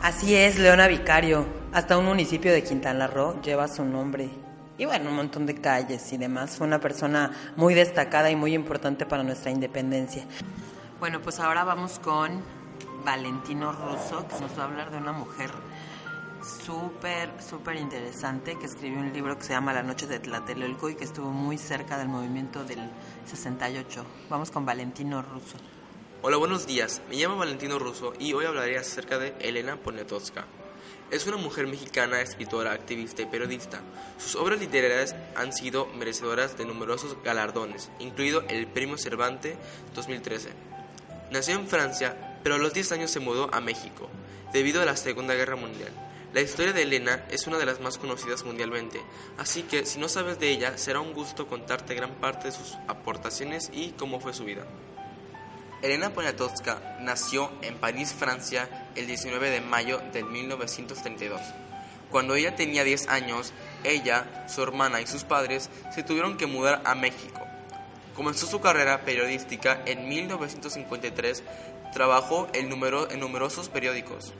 Así 0.00 0.34
es, 0.34 0.58
Leona 0.58 0.88
Vicario. 0.88 1.46
Hasta 1.72 1.98
un 1.98 2.04
municipio 2.04 2.52
de 2.52 2.62
Quintana 2.62 3.06
Roo 3.06 3.40
lleva 3.42 3.68
su 3.68 3.84
nombre. 3.84 4.45
Y 4.78 4.84
bueno, 4.84 5.10
un 5.10 5.16
montón 5.16 5.46
de 5.46 5.54
calles 5.54 6.12
y 6.12 6.18
demás. 6.18 6.56
Fue 6.56 6.66
una 6.66 6.80
persona 6.80 7.30
muy 7.56 7.74
destacada 7.74 8.30
y 8.30 8.36
muy 8.36 8.54
importante 8.54 9.06
para 9.06 9.22
nuestra 9.22 9.50
independencia. 9.50 10.24
Bueno, 11.00 11.20
pues 11.22 11.40
ahora 11.40 11.64
vamos 11.64 11.98
con 11.98 12.42
Valentino 13.04 13.72
Russo, 13.72 14.26
que 14.28 14.40
nos 14.40 14.58
va 14.58 14.62
a 14.62 14.66
hablar 14.66 14.90
de 14.90 14.98
una 14.98 15.12
mujer 15.12 15.50
súper, 16.64 17.30
súper 17.42 17.76
interesante 17.76 18.56
que 18.58 18.66
escribió 18.66 18.98
un 18.98 19.12
libro 19.12 19.36
que 19.36 19.44
se 19.44 19.52
llama 19.52 19.72
La 19.72 19.82
Noche 19.82 20.06
de 20.06 20.18
Tlatelolco 20.18 20.90
y 20.90 20.94
que 20.94 21.04
estuvo 21.04 21.30
muy 21.30 21.58
cerca 21.58 21.98
del 21.98 22.08
movimiento 22.08 22.64
del 22.64 22.90
68. 23.26 24.04
Vamos 24.28 24.50
con 24.50 24.64
Valentino 24.66 25.22
Russo. 25.22 25.56
Hola, 26.22 26.36
buenos 26.36 26.66
días. 26.66 27.02
Me 27.08 27.16
llamo 27.16 27.36
Valentino 27.36 27.78
Russo 27.78 28.12
y 28.18 28.32
hoy 28.32 28.44
hablaré 28.44 28.78
acerca 28.78 29.18
de 29.18 29.34
Elena 29.40 29.76
Poniatowska. 29.76 30.44
Es 31.08 31.24
una 31.24 31.36
mujer 31.36 31.68
mexicana, 31.68 32.20
escritora, 32.20 32.72
activista 32.72 33.22
y 33.22 33.26
periodista. 33.26 33.80
Sus 34.18 34.34
obras 34.34 34.58
literarias 34.58 35.14
han 35.36 35.52
sido 35.52 35.86
merecedoras 35.86 36.58
de 36.58 36.64
numerosos 36.64 37.16
galardones, 37.22 37.90
incluido 38.00 38.42
el 38.48 38.66
Premio 38.66 38.98
Cervantes 38.98 39.56
2013. 39.94 40.48
Nació 41.30 41.54
en 41.54 41.68
Francia, 41.68 42.38
pero 42.42 42.56
a 42.56 42.58
los 42.58 42.74
10 42.74 42.90
años 42.90 43.12
se 43.12 43.20
mudó 43.20 43.48
a 43.54 43.60
México, 43.60 44.08
debido 44.52 44.82
a 44.82 44.84
la 44.84 44.96
Segunda 44.96 45.34
Guerra 45.34 45.54
Mundial. 45.54 45.92
La 46.34 46.40
historia 46.40 46.72
de 46.72 46.82
Elena 46.82 47.24
es 47.30 47.46
una 47.46 47.58
de 47.58 47.66
las 47.66 47.80
más 47.80 47.98
conocidas 47.98 48.44
mundialmente, 48.44 49.00
así 49.38 49.62
que 49.62 49.86
si 49.86 50.00
no 50.00 50.08
sabes 50.08 50.40
de 50.40 50.50
ella, 50.50 50.76
será 50.76 51.00
un 51.00 51.12
gusto 51.12 51.46
contarte 51.46 51.94
gran 51.94 52.14
parte 52.16 52.48
de 52.48 52.52
sus 52.52 52.74
aportaciones 52.88 53.70
y 53.72 53.90
cómo 53.92 54.18
fue 54.18 54.34
su 54.34 54.44
vida. 54.44 54.66
Elena 55.82 56.10
Poniatowska 56.10 56.98
nació 57.00 57.50
en 57.62 57.76
París, 57.76 58.12
Francia, 58.12 58.85
el 58.96 59.06
19 59.06 59.50
de 59.50 59.60
mayo 59.60 60.00
de 60.12 60.24
1932. 60.24 61.40
Cuando 62.10 62.34
ella 62.34 62.54
tenía 62.56 62.84
10 62.84 63.08
años, 63.08 63.52
ella, 63.84 64.46
su 64.48 64.62
hermana 64.62 65.00
y 65.00 65.06
sus 65.06 65.24
padres 65.24 65.70
se 65.94 66.02
tuvieron 66.02 66.36
que 66.36 66.46
mudar 66.46 66.82
a 66.84 66.94
México. 66.94 67.40
Comenzó 68.14 68.46
su 68.46 68.60
carrera 68.60 69.04
periodística 69.04 69.82
en 69.84 70.08
1953, 70.08 71.42
trabajó 71.92 72.48
en, 72.52 72.72
en 72.72 73.20
numerosos 73.20 73.68
periódicos. 73.68 74.32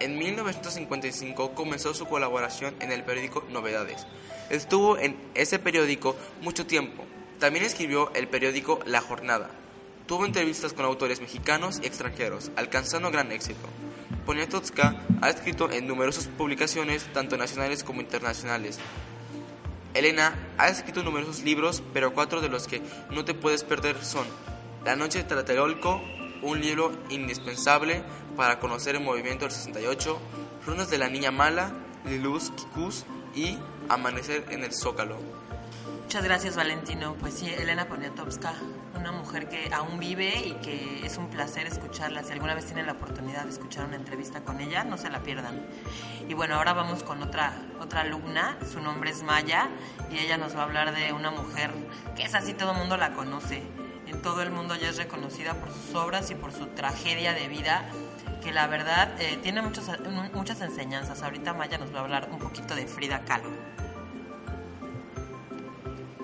En 0.00 0.18
1955 0.18 1.54
comenzó 1.54 1.94
su 1.94 2.06
colaboración 2.06 2.74
en 2.80 2.90
el 2.90 3.04
periódico 3.04 3.44
Novedades. 3.50 4.06
Estuvo 4.50 4.98
en 4.98 5.16
ese 5.34 5.58
periódico 5.58 6.16
mucho 6.42 6.66
tiempo. 6.66 7.04
También 7.38 7.64
escribió 7.64 8.12
el 8.14 8.26
periódico 8.26 8.80
La 8.86 9.00
Jornada. 9.00 9.50
Tuvo 10.06 10.26
entrevistas 10.26 10.74
con 10.74 10.84
autores 10.84 11.22
mexicanos 11.22 11.80
y 11.82 11.86
extranjeros, 11.86 12.50
alcanzando 12.56 13.10
gran 13.10 13.32
éxito. 13.32 13.66
Poniatowska 14.26 15.02
ha 15.22 15.30
escrito 15.30 15.70
en 15.70 15.86
numerosas 15.86 16.26
publicaciones, 16.26 17.10
tanto 17.14 17.38
nacionales 17.38 17.82
como 17.82 18.02
internacionales. 18.02 18.78
Elena 19.94 20.34
ha 20.58 20.68
escrito 20.68 21.02
numerosos 21.02 21.42
libros, 21.42 21.82
pero 21.94 22.12
cuatro 22.12 22.42
de 22.42 22.50
los 22.50 22.66
que 22.66 22.82
no 23.10 23.24
te 23.24 23.32
puedes 23.32 23.64
perder 23.64 24.04
son 24.04 24.26
La 24.84 24.94
Noche 24.94 25.18
de 25.18 25.24
Tlatelolco, 25.24 26.02
un 26.42 26.60
libro 26.60 26.92
indispensable 27.08 28.02
para 28.36 28.60
conocer 28.60 28.96
el 28.96 29.02
movimiento 29.02 29.46
del 29.46 29.52
68, 29.52 30.18
Runas 30.66 30.90
de 30.90 30.98
la 30.98 31.08
Niña 31.08 31.30
Mala, 31.30 31.72
Liluz 32.04 32.50
Kikus 32.50 33.06
y 33.34 33.56
Amanecer 33.88 34.44
en 34.50 34.64
el 34.64 34.74
Zócalo. 34.74 35.43
Muchas 36.04 36.22
gracias 36.22 36.54
Valentino. 36.54 37.16
Pues 37.18 37.34
sí, 37.34 37.48
Elena 37.48 37.88
Poniatowska, 37.88 38.52
una 38.94 39.10
mujer 39.10 39.48
que 39.48 39.72
aún 39.72 39.98
vive 39.98 40.36
y 40.46 40.52
que 40.62 41.04
es 41.04 41.16
un 41.16 41.28
placer 41.28 41.66
escucharla. 41.66 42.22
Si 42.22 42.30
alguna 42.30 42.54
vez 42.54 42.66
tienen 42.66 42.86
la 42.86 42.92
oportunidad 42.92 43.44
de 43.44 43.50
escuchar 43.50 43.86
una 43.86 43.96
entrevista 43.96 44.42
con 44.42 44.60
ella, 44.60 44.84
no 44.84 44.96
se 44.98 45.08
la 45.08 45.22
pierdan. 45.22 45.66
Y 46.28 46.34
bueno, 46.34 46.56
ahora 46.56 46.74
vamos 46.74 47.02
con 47.02 47.22
otra, 47.22 47.54
otra 47.80 48.02
alumna, 48.02 48.56
su 48.70 48.80
nombre 48.80 49.10
es 49.10 49.22
Maya 49.22 49.70
y 50.12 50.18
ella 50.18 50.36
nos 50.36 50.54
va 50.54 50.60
a 50.60 50.64
hablar 50.64 50.94
de 50.94 51.12
una 51.12 51.30
mujer 51.30 51.72
que 52.14 52.24
es 52.24 52.34
así, 52.34 52.52
todo 52.52 52.72
el 52.72 52.78
mundo 52.78 52.96
la 52.96 53.14
conoce. 53.14 53.62
En 54.06 54.20
todo 54.20 54.42
el 54.42 54.50
mundo 54.50 54.76
ya 54.76 54.90
es 54.90 54.98
reconocida 54.98 55.54
por 55.54 55.72
sus 55.72 55.94
obras 55.94 56.30
y 56.30 56.34
por 56.34 56.52
su 56.52 56.66
tragedia 56.66 57.32
de 57.32 57.48
vida 57.48 57.86
que 58.42 58.52
la 58.52 58.66
verdad 58.66 59.10
eh, 59.18 59.38
tiene 59.42 59.62
muchas, 59.62 59.90
muchas 60.34 60.60
enseñanzas. 60.60 61.22
Ahorita 61.22 61.54
Maya 61.54 61.78
nos 61.78 61.92
va 61.92 62.00
a 62.00 62.02
hablar 62.02 62.28
un 62.30 62.38
poquito 62.38 62.76
de 62.76 62.86
Frida 62.86 63.24
Kahlo. 63.24 63.83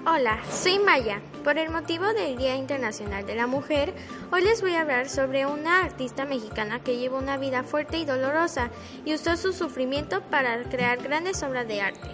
Hola, 0.06 0.40
soy 0.50 0.78
Maya. 0.78 1.20
Por 1.44 1.58
el 1.58 1.68
motivo 1.68 2.06
del 2.14 2.38
Día 2.38 2.56
Internacional 2.56 3.26
de 3.26 3.34
la 3.34 3.46
Mujer, 3.46 3.92
hoy 4.32 4.40
les 4.40 4.62
voy 4.62 4.72
a 4.72 4.80
hablar 4.80 5.10
sobre 5.10 5.44
una 5.44 5.84
artista 5.84 6.24
mexicana 6.24 6.82
que 6.82 6.96
llevó 6.96 7.18
una 7.18 7.36
vida 7.36 7.64
fuerte 7.64 7.98
y 7.98 8.06
dolorosa 8.06 8.70
y 9.04 9.12
usó 9.12 9.36
su 9.36 9.52
sufrimiento 9.52 10.22
para 10.22 10.62
crear 10.64 11.02
grandes 11.02 11.42
obras 11.42 11.68
de 11.68 11.82
arte. 11.82 12.08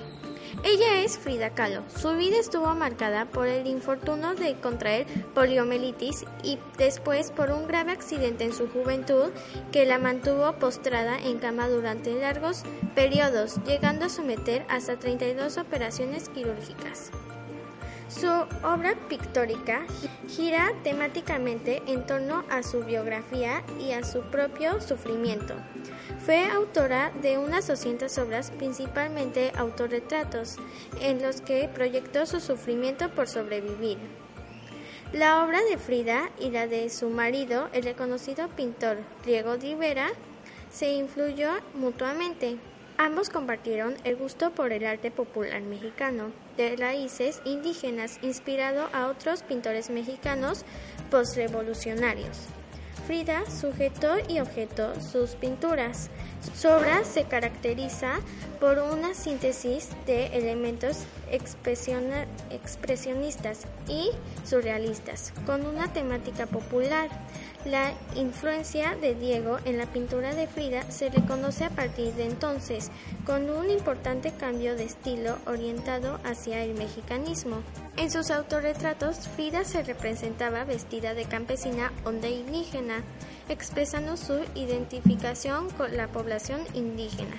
Ella 0.65 1.01
es 1.01 1.17
Frida 1.17 1.51
Kahlo. 1.51 1.85
Su 1.97 2.17
vida 2.17 2.39
estuvo 2.41 2.75
marcada 2.75 3.27
por 3.27 3.47
el 3.47 3.69
infortunio 3.69 4.35
de 4.35 4.59
contraer 4.59 5.07
poliomielitis 5.33 6.25
y 6.43 6.59
después 6.77 7.31
por 7.31 7.53
un 7.53 7.69
grave 7.69 7.93
accidente 7.93 8.43
en 8.43 8.53
su 8.53 8.69
juventud 8.69 9.31
que 9.71 9.87
la 9.87 9.99
mantuvo 9.99 10.53
postrada 10.55 11.19
en 11.21 11.39
cama 11.39 11.69
durante 11.69 12.13
largos 12.15 12.65
periodos, 12.97 13.63
llegando 13.65 14.07
a 14.07 14.09
someter 14.09 14.67
hasta 14.69 14.99
32 14.99 15.57
operaciones 15.57 16.29
quirúrgicas. 16.31 17.13
Su 18.09 18.29
obra 18.29 18.95
pictórica 19.09 19.85
gira 20.29 20.73
temáticamente 20.85 21.83
en 21.87 22.07
torno 22.07 22.45
a 22.49 22.63
su 22.63 22.85
biografía 22.85 23.65
y 23.81 23.93
a 23.93 24.05
su 24.05 24.23
propio 24.23 24.81
sufrimiento. 24.81 25.55
Fue 26.25 26.47
autora 26.47 27.13
de 27.21 27.37
unas 27.37 27.67
200 27.67 28.17
obras, 28.19 28.53
principalmente 28.53 29.53
autorretratos, 29.57 30.57
en 31.01 31.21
los 31.21 31.41
que 31.41 31.69
proyectó 31.73 32.27
su 32.27 32.41
sufrimiento 32.41 33.11
por 33.11 33.29
sobrevivir. 33.29 33.99
La 35.13 35.45
obra 35.45 35.63
de 35.65 35.77
Frida 35.77 36.31
y 36.39 36.51
la 36.51 36.67
de 36.67 36.91
su 36.91 37.11
marido, 37.11 37.69
el 37.73 37.85
reconocido 37.85 38.49
pintor 38.49 38.99
Diego 39.25 39.57
Rivera, 39.57 40.09
se 40.71 40.93
influyó 40.93 41.51
mutuamente. 41.75 42.57
Ambos 42.99 43.29
compartieron 43.29 43.95
el 44.05 44.17
gusto 44.17 44.53
por 44.53 44.73
el 44.73 44.87
arte 44.87 45.11
popular 45.11 45.61
mexicano 45.61 46.33
de 46.57 46.77
raíces 46.77 47.43
indígenas 47.45 48.19
inspirado 48.23 48.89
a 48.95 49.09
otros 49.09 49.43
pintores 49.43 49.91
mexicanos 49.91 50.65
postrevolucionarios. 51.11 52.49
Frida 53.07 53.45
sujetó 53.51 54.15
y 54.29 54.41
objetó 54.41 54.99
sus 55.01 55.37
pinturas. 55.37 56.11
Su 56.57 56.69
obra 56.69 57.05
se 57.05 57.25
caracteriza 57.25 58.15
por 58.59 58.79
una 58.79 59.13
síntesis 59.15 59.91
de 60.07 60.29
elementos 60.29 61.05
expresionistas 61.31 63.67
y 63.87 64.09
surrealistas, 64.45 65.35
con 65.45 65.67
una 65.67 65.93
temática 65.93 66.47
popular. 66.47 67.11
La 67.67 67.95
influencia 68.15 68.95
de 68.95 69.17
Diego 69.17 69.59
en 69.65 69.77
la 69.77 69.87
pintura 69.87 70.37
de 70.37 70.47
Frida 70.47 70.89
se 70.89 71.11
le 71.11 71.27
conoce 71.27 71.65
a 71.65 71.71
partir 71.71 72.15
de 72.15 72.25
entonces, 72.25 72.93
con 73.25 73.51
un 73.51 73.71
importante 73.71 74.31
cambio 74.31 74.77
de 74.77 74.85
estilo 74.85 75.37
orientado 75.47 76.21
hacia 76.23 76.63
el 76.63 76.75
mexicanismo. 76.75 77.63
En 77.97 78.13
sus 78.13 78.31
autorretratos, 78.31 79.27
Frida 79.35 79.65
se 79.65 79.83
representaba 79.83 80.63
vestida 80.63 81.15
de 81.15 81.25
campesina 81.25 81.91
o 82.05 82.13
de 82.13 82.31
indígena, 82.31 83.03
expresando 83.49 84.17
su 84.17 84.39
identificación 84.55 85.69
con 85.71 85.97
la 85.97 86.07
población 86.07 86.61
indígena. 86.73 87.35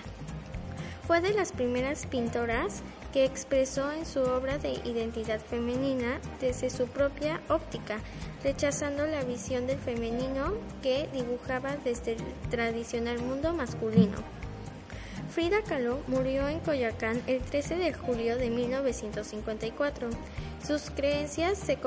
Fue 1.08 1.22
de 1.22 1.34
las 1.34 1.54
primeras 1.54 2.06
pintoras 2.06 2.84
que 3.18 3.26
expresó 3.26 3.92
en 3.92 4.06
su 4.06 4.22
obra 4.22 4.60
de 4.60 4.74
identidad 4.86 5.40
femenina 5.40 6.22
desde 6.40 6.70
su 6.70 6.86
propia 6.86 7.42
óptica, 7.50 7.98
rechazando 8.44 9.08
la 9.08 9.24
visión 9.24 9.66
del 9.66 9.80
femenino 9.80 10.54
que 10.84 11.10
dibujaba 11.12 11.78
desde 11.84 12.12
el 12.12 12.20
tradicional 12.52 13.18
mundo 13.18 13.54
masculino. 13.54 14.18
Frida 15.32 15.64
Kahlo 15.64 16.00
murió 16.06 16.48
en 16.48 16.60
Coyoacán 16.60 17.20
el 17.26 17.42
13 17.42 17.78
de 17.78 17.92
julio 17.92 18.38
de 18.38 18.52
1954. 18.52 20.10
Sus 20.64 20.92
creencias 20.92 21.58
se 21.58 21.80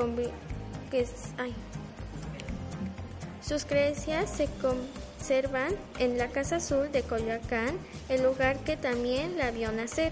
Sus 3.41 3.63
creencias 3.63 4.29
se 4.29 4.49
conservan 4.61 5.73
en 5.97 6.17
la 6.17 6.27
Casa 6.27 6.57
Azul 6.57 6.91
de 6.91 7.03
Coyoacán, 7.03 7.77
el 8.09 8.21
lugar 8.21 8.57
que 8.65 8.75
también 8.75 9.37
la 9.37 9.51
vio 9.51 9.71
nacer. 9.71 10.11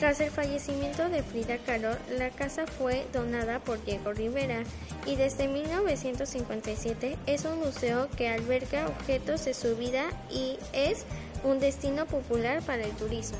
Tras 0.00 0.18
el 0.20 0.30
fallecimiento 0.30 1.10
de 1.10 1.22
Frida 1.22 1.58
Kahlo, 1.58 1.94
la 2.16 2.30
casa 2.30 2.64
fue 2.66 3.06
donada 3.12 3.58
por 3.58 3.84
Diego 3.84 4.14
Rivera 4.14 4.62
y 5.04 5.16
desde 5.16 5.46
1957 5.46 7.18
es 7.26 7.44
un 7.44 7.58
museo 7.58 8.08
que 8.16 8.30
alberga 8.30 8.86
objetos 8.86 9.44
de 9.44 9.52
su 9.52 9.76
vida 9.76 10.04
y 10.30 10.58
es 10.72 11.04
un 11.44 11.60
destino 11.60 12.06
popular 12.06 12.62
para 12.62 12.82
el 12.82 12.92
turismo. 12.92 13.36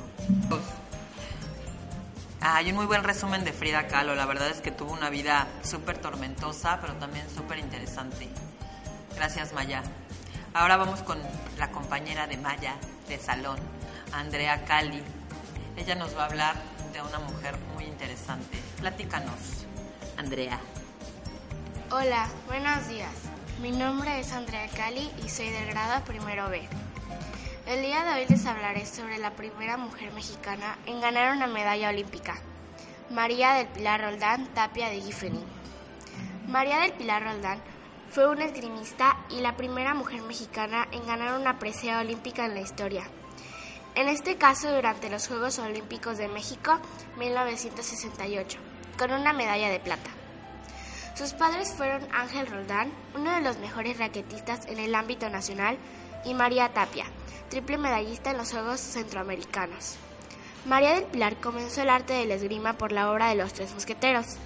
Hay 2.43 2.69
un 2.69 2.77
muy 2.77 2.85
buen 2.85 3.05
resumen 3.05 3.43
de 3.43 3.55
Frida 3.55 3.87
Kahlo. 3.87 4.15
La 4.15 4.27
verdad 4.27 4.51
es 4.51 4.61
que 4.61 4.71
tuvo 4.71 4.93
una 4.93 5.09
vida 5.09 5.47
súper 5.63 5.97
tormentosa, 5.97 6.79
pero 6.83 6.93
también 6.97 7.25
súper 7.35 7.59
interesante. 7.59 8.29
Gracias, 9.17 9.55
Maya. 9.55 9.83
Ahora 10.53 10.77
vamos 10.77 11.01
con 11.05 11.19
la 11.57 11.71
compañera 11.71 12.27
de 12.27 12.37
Maya 12.37 12.77
de 13.09 13.19
salón, 13.19 13.59
Andrea 14.13 14.63
Cali. 14.67 15.03
Ella 15.81 15.95
nos 15.95 16.15
va 16.15 16.25
a 16.25 16.27
hablar 16.27 16.57
de 16.93 17.01
una 17.01 17.19
mujer 17.21 17.57
muy 17.73 17.85
interesante. 17.85 18.59
Platícanos, 18.81 19.65
Andrea. 20.19 20.61
Hola, 21.91 22.29
buenos 22.47 22.87
días. 22.87 23.15
Mi 23.63 23.71
nombre 23.71 24.21
es 24.21 24.31
Andrea 24.33 24.69
Cali 24.77 25.11
y 25.25 25.31
soy 25.31 25.49
del 25.49 25.69
grado 25.69 26.05
primero 26.05 26.51
B. 26.51 26.69
El 27.67 27.81
día 27.81 28.05
de 28.05 28.21
hoy 28.21 28.27
les 28.29 28.45
hablaré 28.45 28.85
sobre 28.85 29.17
la 29.17 29.31
primera 29.31 29.79
mujer 29.79 30.13
mexicana 30.13 30.77
en 30.85 31.01
ganar 31.01 31.35
una 31.35 31.47
medalla 31.47 31.89
olímpica, 31.89 32.37
María 33.09 33.55
del 33.55 33.69
Pilar 33.69 34.03
Roldán 34.03 34.49
Tapia 34.49 34.91
de 34.91 35.01
Gifenin. 35.01 35.47
María 36.47 36.81
del 36.81 36.93
Pilar 36.93 37.23
Roldán 37.23 37.59
fue 38.11 38.29
una 38.29 38.45
esgrimista 38.45 39.17
y 39.31 39.41
la 39.41 39.57
primera 39.57 39.95
mujer 39.95 40.21
mexicana 40.21 40.89
en 40.93 41.07
ganar 41.07 41.41
una 41.41 41.59
presea 41.59 42.01
olímpica 42.01 42.45
en 42.45 42.53
la 42.53 42.61
historia. 42.61 43.05
En 44.01 44.09
este 44.09 44.37
caso 44.37 44.75
durante 44.75 45.11
los 45.11 45.29
Juegos 45.29 45.59
Olímpicos 45.59 46.17
de 46.17 46.27
México 46.27 46.81
1968, 47.19 48.59
con 48.99 49.13
una 49.13 49.35
medalla 49.35 49.69
de 49.69 49.79
plata. 49.79 50.09
Sus 51.15 51.35
padres 51.35 51.75
fueron 51.75 52.09
Ángel 52.11 52.47
Roldán, 52.47 52.91
uno 53.15 53.31
de 53.31 53.43
los 53.43 53.59
mejores 53.59 53.99
raquetistas 53.99 54.65
en 54.69 54.79
el 54.79 54.95
ámbito 54.95 55.29
nacional, 55.29 55.77
y 56.25 56.33
María 56.33 56.73
Tapia, 56.73 57.05
triple 57.51 57.77
medallista 57.77 58.31
en 58.31 58.39
los 58.39 58.51
Juegos 58.51 58.81
Centroamericanos. 58.81 59.97
María 60.65 60.95
del 60.95 61.05
Pilar 61.05 61.37
comenzó 61.37 61.83
el 61.83 61.91
arte 61.91 62.15
del 62.15 62.31
esgrima 62.31 62.79
por 62.79 62.93
la 62.93 63.11
obra 63.13 63.29
de 63.29 63.35
Los 63.35 63.53
Tres 63.53 63.75
Mosqueteros. 63.75 64.39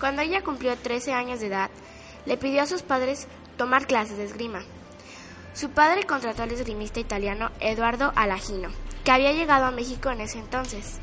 Cuando 0.00 0.20
ella 0.20 0.42
cumplió 0.42 0.76
13 0.76 1.14
años 1.14 1.40
de 1.40 1.46
edad, 1.46 1.70
le 2.26 2.36
pidió 2.36 2.60
a 2.60 2.66
sus 2.66 2.82
padres 2.82 3.26
tomar 3.56 3.86
clases 3.86 4.18
de 4.18 4.24
esgrima. 4.24 4.60
Su 5.54 5.70
padre 5.70 6.04
contrató 6.04 6.42
al 6.42 6.50
esgrimista 6.50 6.98
italiano 6.98 7.50
Eduardo 7.60 8.10
Alagino, 8.16 8.70
que 9.04 9.10
había 9.10 9.32
llegado 9.32 9.66
a 9.66 9.70
México 9.70 10.10
en 10.10 10.20
ese 10.20 10.38
entonces. 10.38 11.00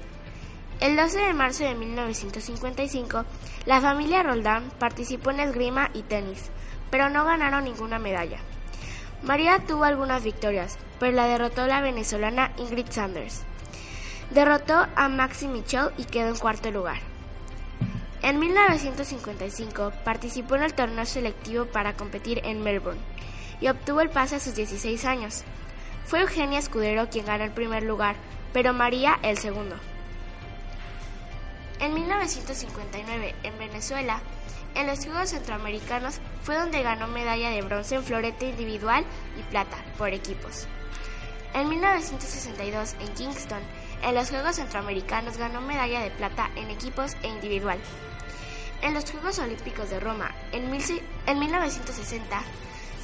El 0.80 0.96
12 0.96 1.20
de 1.20 1.34
marzo 1.34 1.64
de 1.66 1.76
1955, 1.76 3.26
la 3.66 3.82
familia 3.82 4.24
Roldán 4.24 4.72
participó 4.80 5.32
en 5.32 5.42
esgrima 5.42 5.90
y 5.94 6.04
tenis, 6.04 6.50
pero 6.90 7.10
no 7.10 7.26
ganaron 7.26 7.66
ninguna 7.66 8.00
medalla. 8.00 8.40
María 9.22 9.60
tuvo 9.68 9.84
algunas 9.84 10.24
victorias, 10.24 10.78
pero 11.00 11.12
la 11.12 11.28
derrotó 11.28 11.68
la 11.68 11.82
venezolana 11.82 12.54
Ingrid 12.58 12.90
Sanders. 12.90 13.44
Derrotó 14.32 14.88
a 14.96 15.10
Maxi 15.10 15.48
Michel 15.48 15.90
y 15.98 16.06
quedó 16.06 16.30
en 16.30 16.38
cuarto 16.38 16.72
lugar. 16.72 17.00
En 18.22 18.40
1955 18.40 19.92
participó 20.06 20.56
en 20.56 20.64
el 20.64 20.74
torneo 20.74 21.06
selectivo 21.06 21.66
para 21.66 21.94
competir 21.94 22.42
en 22.46 22.62
Melbourne 22.62 23.02
y 23.60 23.68
obtuvo 23.68 24.02
el 24.02 24.10
pase 24.10 24.38
a 24.38 24.40
sus 24.40 24.56
16 24.56 25.04
años. 25.06 25.44
Fue 26.10 26.22
Eugenia 26.22 26.58
Escudero 26.58 27.08
quien 27.08 27.28
ganó 27.28 27.44
el 27.44 27.52
primer 27.52 27.84
lugar, 27.84 28.16
pero 28.52 28.74
María 28.74 29.20
el 29.22 29.38
segundo. 29.38 29.76
En 31.80 31.94
1959, 31.94 33.36
en 33.44 33.60
Venezuela, 33.60 34.20
en 34.74 34.88
los 34.88 35.06
Juegos 35.06 35.30
Centroamericanos 35.30 36.20
fue 36.42 36.58
donde 36.58 36.82
ganó 36.82 37.08
medalla 37.08 37.52
de 37.52 37.62
bronce 37.62 37.94
en 37.94 38.04
florete 38.04 38.50
individual 38.50 39.06
y 39.40 39.44
plata 39.52 39.78
por 40.00 40.10
equipos. 40.12 40.66
En 41.54 41.70
1962, 41.70 42.96
en 43.00 43.14
Kingston, 43.14 43.62
en 44.02 44.16
los 44.16 44.32
Juegos 44.32 44.56
Centroamericanos 44.56 45.38
ganó 45.38 45.62
medalla 45.62 46.00
de 46.02 46.10
plata 46.10 46.50
en 46.56 46.72
equipos 46.72 47.18
e 47.22 47.28
individual. 47.28 47.78
En 48.82 48.96
los 48.96 49.12
Juegos 49.12 49.38
Olímpicos 49.38 49.92
de 49.92 50.00
Roma, 50.00 50.32
en, 50.54 50.72
1960, 50.72 52.42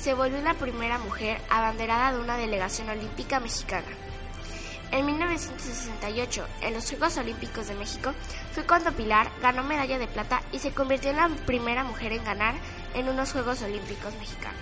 se 0.06 0.14
volvió 0.14 0.40
la 0.44 0.54
primera 0.54 1.00
mujer 1.00 1.42
abanderada 1.50 2.12
de 2.12 2.20
una 2.20 2.38
delegación 2.38 2.88
olímpica 2.90 3.40
mexicana. 3.40 3.88
En 4.92 5.04
1968, 5.04 6.48
en 6.62 6.76
los 6.76 6.88
Juegos 6.88 7.18
Olímpicos 7.18 7.66
de 7.66 7.74
México, 7.74 8.14
fue 8.52 8.68
cuando 8.68 8.92
Pilar 8.92 9.32
ganó 9.42 9.64
medalla 9.64 9.98
de 9.98 10.06
plata 10.06 10.44
y 10.52 10.60
se 10.60 10.76
convirtió 10.76 11.10
en 11.10 11.16
la 11.16 11.30
primera 11.48 11.84
mujer 11.84 12.12
en 12.12 12.24
ganar 12.24 12.54
en 12.94 13.10
unos 13.10 13.32
Juegos 13.32 13.64
Olímpicos 13.64 14.14
mexicanos. 14.20 14.62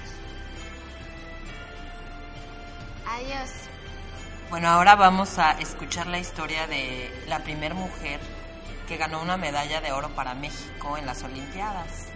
Adiós. 3.06 3.52
Bueno, 4.50 4.70
ahora 4.70 4.96
vamos 4.96 5.40
a 5.40 5.60
escuchar 5.60 6.08
la 6.08 6.20
historia 6.20 6.68
de 6.68 7.26
la 7.28 7.40
primera 7.40 7.76
mujer 7.76 8.22
que 8.88 8.96
ganó 8.96 9.22
una 9.22 9.36
medalla 9.36 9.82
de 9.82 9.92
oro 9.92 10.08
para 10.16 10.36
México 10.36 10.98
en 10.98 11.06
las 11.06 11.22
Olimpiadas 11.24 12.13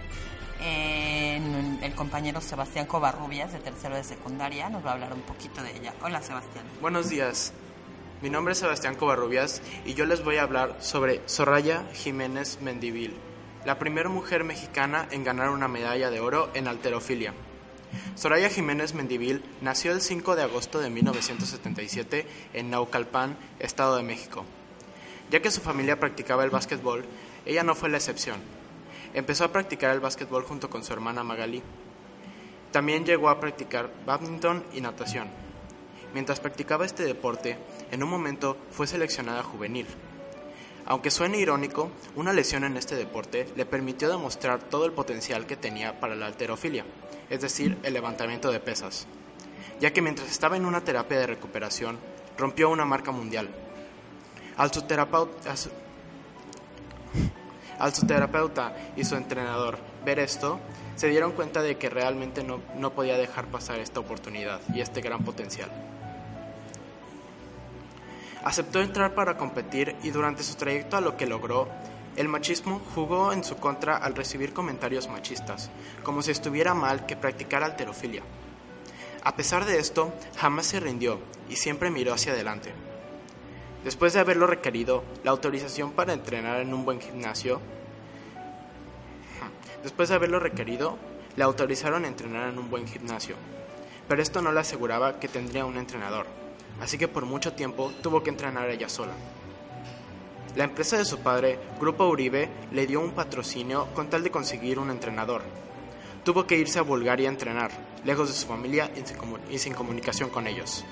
el 0.60 1.94
compañero 1.94 2.40
Sebastián 2.40 2.86
Covarrubias, 2.86 3.52
de 3.52 3.58
tercero 3.58 3.96
de 3.96 4.04
secundaria, 4.04 4.68
nos 4.68 4.84
va 4.84 4.90
a 4.90 4.92
hablar 4.94 5.12
un 5.12 5.22
poquito 5.22 5.62
de 5.62 5.76
ella. 5.76 5.94
Hola, 6.02 6.22
Sebastián. 6.22 6.64
Buenos 6.80 7.08
días. 7.08 7.52
Mi 8.20 8.30
nombre 8.30 8.52
es 8.52 8.58
Sebastián 8.58 8.96
Covarrubias 8.96 9.62
y 9.84 9.94
yo 9.94 10.04
les 10.04 10.24
voy 10.24 10.38
a 10.38 10.42
hablar 10.42 10.76
sobre 10.80 11.22
Soraya 11.26 11.84
Jiménez 11.92 12.58
Mendivil, 12.60 13.14
la 13.64 13.78
primera 13.78 14.08
mujer 14.08 14.42
mexicana 14.42 15.06
en 15.12 15.22
ganar 15.22 15.50
una 15.50 15.68
medalla 15.68 16.10
de 16.10 16.18
oro 16.18 16.50
en 16.54 16.66
alterofilia. 16.66 17.32
Soraya 18.16 18.50
Jiménez 18.50 18.92
Mendivil 18.94 19.44
nació 19.60 19.92
el 19.92 20.00
5 20.00 20.34
de 20.34 20.42
agosto 20.42 20.80
de 20.80 20.90
1977 20.90 22.26
en 22.54 22.70
Naucalpan, 22.70 23.36
Estado 23.60 23.96
de 23.96 24.02
México. 24.02 24.44
Ya 25.30 25.40
que 25.40 25.52
su 25.52 25.60
familia 25.60 26.00
practicaba 26.00 26.42
el 26.42 26.50
básquetbol, 26.50 27.04
ella 27.46 27.62
no 27.62 27.76
fue 27.76 27.88
la 27.88 27.98
excepción. 27.98 28.57
Empezó 29.14 29.44
a 29.44 29.52
practicar 29.52 29.92
el 29.92 30.00
básquetbol 30.00 30.44
junto 30.44 30.68
con 30.68 30.84
su 30.84 30.92
hermana 30.92 31.24
Magali. 31.24 31.62
También 32.72 33.04
llegó 33.04 33.30
a 33.30 33.40
practicar 33.40 33.90
badminton 34.04 34.64
y 34.74 34.80
natación. 34.80 35.28
Mientras 36.14 36.40
practicaba 36.40 36.86
este 36.86 37.04
deporte, 37.04 37.58
en 37.90 38.02
un 38.02 38.10
momento 38.10 38.56
fue 38.70 38.86
seleccionada 38.86 39.42
juvenil. 39.42 39.86
Aunque 40.86 41.10
suene 41.10 41.38
irónico, 41.38 41.90
una 42.16 42.32
lesión 42.32 42.64
en 42.64 42.78
este 42.78 42.96
deporte 42.96 43.46
le 43.56 43.66
permitió 43.66 44.08
demostrar 44.08 44.62
todo 44.62 44.86
el 44.86 44.92
potencial 44.92 45.46
que 45.46 45.56
tenía 45.56 46.00
para 46.00 46.16
la 46.16 46.26
alterofilia, 46.26 46.86
es 47.28 47.42
decir, 47.42 47.76
el 47.82 47.92
levantamiento 47.92 48.50
de 48.50 48.58
pesas, 48.58 49.06
ya 49.80 49.92
que 49.92 50.00
mientras 50.00 50.30
estaba 50.30 50.56
en 50.56 50.64
una 50.64 50.82
terapia 50.82 51.18
de 51.18 51.26
recuperación, 51.26 51.98
rompió 52.38 52.70
una 52.70 52.86
marca 52.86 53.10
mundial. 53.10 53.50
Al 54.56 54.72
su, 54.72 54.80
terapeuta, 54.82 55.54
al 57.78 57.94
su 57.94 58.06
terapeuta 58.06 58.74
y 58.96 59.04
su 59.04 59.14
entrenador 59.16 59.78
ver 60.04 60.18
esto, 60.18 60.58
se 60.96 61.08
dieron 61.08 61.32
cuenta 61.32 61.62
de 61.62 61.76
que 61.76 61.88
realmente 61.88 62.42
no, 62.42 62.60
no 62.76 62.92
podía 62.92 63.16
dejar 63.16 63.46
pasar 63.46 63.78
esta 63.78 64.00
oportunidad 64.00 64.60
y 64.74 64.80
este 64.80 65.00
gran 65.00 65.24
potencial. 65.24 65.70
Aceptó 68.44 68.80
entrar 68.80 69.14
para 69.14 69.36
competir 69.36 69.96
y 70.02 70.10
durante 70.10 70.42
su 70.42 70.54
trayecto 70.54 70.96
a 70.96 71.00
lo 71.00 71.16
que 71.16 71.26
logró 71.26 71.68
El 72.16 72.28
machismo 72.28 72.80
jugó 72.94 73.32
en 73.32 73.44
su 73.44 73.56
contra 73.56 73.96
al 73.96 74.14
recibir 74.14 74.52
comentarios 74.52 75.08
machistas, 75.08 75.70
como 76.02 76.22
si 76.22 76.32
estuviera 76.32 76.74
mal 76.74 77.06
que 77.06 77.16
practicara 77.16 77.66
alterofilia. 77.66 78.22
A 79.22 79.36
pesar 79.36 79.64
de 79.64 79.78
esto, 79.78 80.12
jamás 80.36 80.66
se 80.66 80.80
rindió 80.80 81.20
y 81.48 81.56
siempre 81.56 81.90
miró 81.90 82.12
hacia 82.12 82.32
adelante. 82.32 82.72
Después 83.84 84.12
de 84.12 84.20
haberlo 84.20 84.46
requerido, 84.46 85.04
la 85.22 85.30
autorización 85.30 85.92
para 85.92 86.12
entrenar 86.12 86.60
en 86.60 86.74
un 86.74 86.84
buen 86.84 87.00
gimnasio, 87.00 87.60
después 89.82 90.08
de 90.08 90.16
haberlo 90.16 90.40
requerido, 90.40 90.98
le 91.36 91.44
autorizaron 91.44 92.04
a 92.04 92.08
entrenar 92.08 92.48
en 92.48 92.58
un 92.58 92.68
buen 92.68 92.88
gimnasio, 92.88 93.36
pero 94.08 94.20
esto 94.20 94.42
no 94.42 94.50
le 94.50 94.60
aseguraba 94.60 95.20
que 95.20 95.28
tendría 95.28 95.64
un 95.64 95.78
entrenador, 95.78 96.26
así 96.80 96.98
que 96.98 97.06
por 97.06 97.24
mucho 97.24 97.52
tiempo 97.52 97.92
tuvo 98.02 98.22
que 98.22 98.30
entrenar 98.30 98.68
ella 98.68 98.88
sola. 98.88 99.12
La 100.56 100.64
empresa 100.64 100.98
de 100.98 101.04
su 101.04 101.20
padre, 101.20 101.58
Grupo 101.78 102.08
Uribe, 102.08 102.48
le 102.72 102.86
dio 102.86 103.00
un 103.00 103.12
patrocinio 103.12 103.86
con 103.94 104.10
tal 104.10 104.24
de 104.24 104.32
conseguir 104.32 104.80
un 104.80 104.90
entrenador. 104.90 105.42
Tuvo 106.24 106.48
que 106.48 106.58
irse 106.58 106.80
a 106.80 106.82
Bulgaria 106.82 107.28
a 107.28 107.32
entrenar, 107.32 107.70
lejos 108.04 108.28
de 108.28 108.34
su 108.34 108.46
familia 108.46 108.90
y 109.48 109.58
sin 109.58 109.74
comunicación 109.74 110.30
con 110.30 110.48
ellos. 110.48 110.84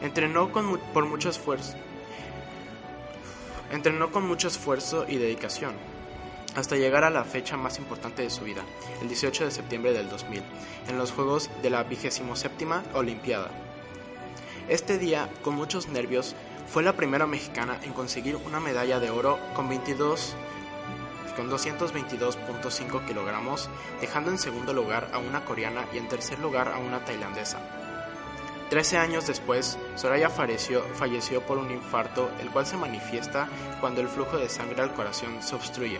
Entrenó 0.00 0.52
con, 0.52 0.78
por 0.92 1.06
mucho 1.06 1.30
esfuerzo. 1.30 1.76
Entrenó 3.70 4.10
con 4.10 4.26
mucho 4.26 4.48
esfuerzo 4.48 5.04
y 5.08 5.16
dedicación, 5.16 5.74
hasta 6.54 6.76
llegar 6.76 7.04
a 7.04 7.10
la 7.10 7.24
fecha 7.24 7.56
más 7.56 7.78
importante 7.78 8.22
de 8.22 8.30
su 8.30 8.44
vida, 8.44 8.62
el 9.02 9.08
18 9.08 9.44
de 9.44 9.50
septiembre 9.50 9.92
del 9.92 10.08
2000, 10.08 10.42
en 10.88 10.98
los 10.98 11.12
Juegos 11.12 11.50
de 11.62 11.70
la 11.70 11.82
27 11.82 12.34
Olimpiada. 12.94 13.50
Este 14.68 14.98
día, 14.98 15.28
con 15.42 15.54
muchos 15.54 15.88
nervios, 15.88 16.34
fue 16.66 16.82
la 16.82 16.94
primera 16.94 17.26
mexicana 17.26 17.78
en 17.82 17.92
conseguir 17.92 18.36
una 18.36 18.60
medalla 18.60 19.00
de 19.00 19.10
oro 19.10 19.38
con 19.54 19.68
22 19.68 20.34
con 21.38 21.48
222.5 21.48 23.06
kilogramos, 23.06 23.70
dejando 24.00 24.32
en 24.32 24.38
segundo 24.38 24.72
lugar 24.72 25.08
a 25.12 25.18
una 25.18 25.44
coreana 25.44 25.86
y 25.94 25.98
en 25.98 26.08
tercer 26.08 26.40
lugar 26.40 26.66
a 26.66 26.78
una 26.78 27.04
tailandesa. 27.04 27.77
Trece 28.70 28.98
años 28.98 29.26
después, 29.26 29.78
Soraya 29.94 30.28
falleció, 30.28 30.82
falleció 30.94 31.40
por 31.40 31.56
un 31.56 31.70
infarto, 31.70 32.30
el 32.40 32.50
cual 32.50 32.66
se 32.66 32.76
manifiesta 32.76 33.48
cuando 33.80 34.02
el 34.02 34.08
flujo 34.08 34.36
de 34.36 34.50
sangre 34.50 34.82
al 34.82 34.92
corazón 34.92 35.42
se 35.42 35.54
obstruye. 35.54 35.98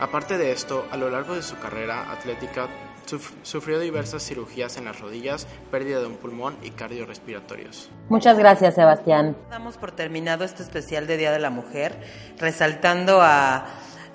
Aparte 0.00 0.38
de 0.38 0.52
esto, 0.52 0.86
a 0.90 0.96
lo 0.96 1.10
largo 1.10 1.34
de 1.34 1.42
su 1.42 1.58
carrera 1.58 2.10
atlética 2.10 2.68
sufrió 3.42 3.78
diversas 3.78 4.22
cirugías 4.22 4.78
en 4.78 4.86
las 4.86 4.98
rodillas, 5.00 5.46
pérdida 5.70 6.00
de 6.00 6.06
un 6.06 6.16
pulmón 6.16 6.56
y 6.62 6.70
cardiorrespiratorios. 6.70 7.90
Muchas 8.08 8.38
gracias, 8.38 8.74
Sebastián. 8.74 9.36
Damos 9.50 9.76
por 9.76 9.92
terminado 9.92 10.44
este 10.44 10.62
especial 10.62 11.06
de 11.06 11.18
Día 11.18 11.30
de 11.30 11.38
la 11.40 11.50
Mujer, 11.50 12.00
resaltando 12.38 13.20
a 13.20 13.66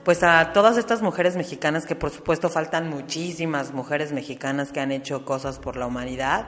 pues 0.04 0.24
a 0.24 0.54
todas 0.54 0.78
estas 0.78 1.02
mujeres 1.04 1.36
mexicanas 1.36 1.86
que 1.86 1.94
por 1.94 2.10
supuesto 2.10 2.50
faltan 2.50 2.90
muchísimas 2.90 3.74
mujeres 3.74 4.12
mexicanas 4.12 4.72
que 4.72 4.80
han 4.80 4.92
hecho 4.92 5.24
cosas 5.24 5.60
por 5.60 5.76
la 5.76 5.86
humanidad. 5.86 6.48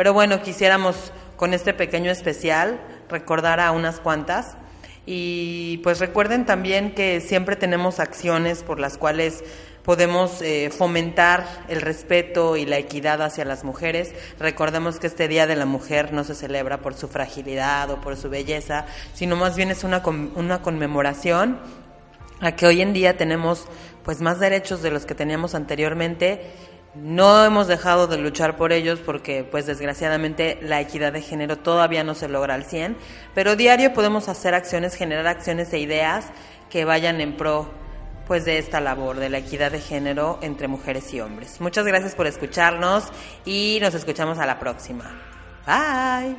Pero 0.00 0.14
bueno, 0.14 0.40
quisiéramos 0.40 1.12
con 1.36 1.52
este 1.52 1.74
pequeño 1.74 2.10
especial 2.10 2.80
recordar 3.10 3.60
a 3.60 3.70
unas 3.70 4.00
cuantas. 4.00 4.56
Y 5.04 5.76
pues 5.82 6.00
recuerden 6.00 6.46
también 6.46 6.94
que 6.94 7.20
siempre 7.20 7.54
tenemos 7.54 8.00
acciones 8.00 8.62
por 8.62 8.80
las 8.80 8.96
cuales 8.96 9.44
podemos 9.82 10.40
eh, 10.40 10.70
fomentar 10.70 11.44
el 11.68 11.82
respeto 11.82 12.56
y 12.56 12.64
la 12.64 12.78
equidad 12.78 13.20
hacia 13.20 13.44
las 13.44 13.62
mujeres. 13.62 14.14
Recordemos 14.38 14.98
que 14.98 15.06
este 15.06 15.28
Día 15.28 15.46
de 15.46 15.56
la 15.56 15.66
Mujer 15.66 16.14
no 16.14 16.24
se 16.24 16.34
celebra 16.34 16.78
por 16.78 16.94
su 16.94 17.06
fragilidad 17.06 17.90
o 17.90 18.00
por 18.00 18.16
su 18.16 18.30
belleza, 18.30 18.86
sino 19.12 19.36
más 19.36 19.54
bien 19.54 19.70
es 19.70 19.84
una, 19.84 20.02
una 20.34 20.62
conmemoración 20.62 21.58
a 22.40 22.56
que 22.56 22.66
hoy 22.66 22.80
en 22.80 22.94
día 22.94 23.18
tenemos 23.18 23.66
pues 24.02 24.22
más 24.22 24.40
derechos 24.40 24.80
de 24.80 24.90
los 24.90 25.04
que 25.04 25.14
teníamos 25.14 25.54
anteriormente. 25.54 26.40
No 26.94 27.44
hemos 27.44 27.68
dejado 27.68 28.08
de 28.08 28.18
luchar 28.18 28.56
por 28.56 28.72
ellos 28.72 28.98
porque 28.98 29.44
pues 29.44 29.66
desgraciadamente 29.66 30.58
la 30.60 30.80
equidad 30.80 31.12
de 31.12 31.22
género 31.22 31.56
todavía 31.56 32.02
no 32.02 32.14
se 32.14 32.28
logra 32.28 32.54
al 32.54 32.64
100, 32.64 32.96
pero 33.34 33.54
diario 33.54 33.92
podemos 33.92 34.28
hacer 34.28 34.54
acciones, 34.54 34.94
generar 34.96 35.28
acciones 35.28 35.72
e 35.72 35.78
ideas 35.78 36.26
que 36.68 36.84
vayan 36.84 37.20
en 37.20 37.36
pro 37.36 37.70
pues 38.26 38.44
de 38.44 38.58
esta 38.58 38.80
labor 38.80 39.16
de 39.16 39.28
la 39.28 39.38
equidad 39.38 39.72
de 39.72 39.80
género 39.80 40.38
entre 40.40 40.68
mujeres 40.68 41.12
y 41.14 41.20
hombres. 41.20 41.60
Muchas 41.60 41.84
gracias 41.84 42.14
por 42.14 42.26
escucharnos 42.26 43.04
y 43.44 43.78
nos 43.80 43.94
escuchamos 43.94 44.38
a 44.38 44.46
la 44.46 44.58
próxima. 44.58 45.20
Bye. 45.66 46.36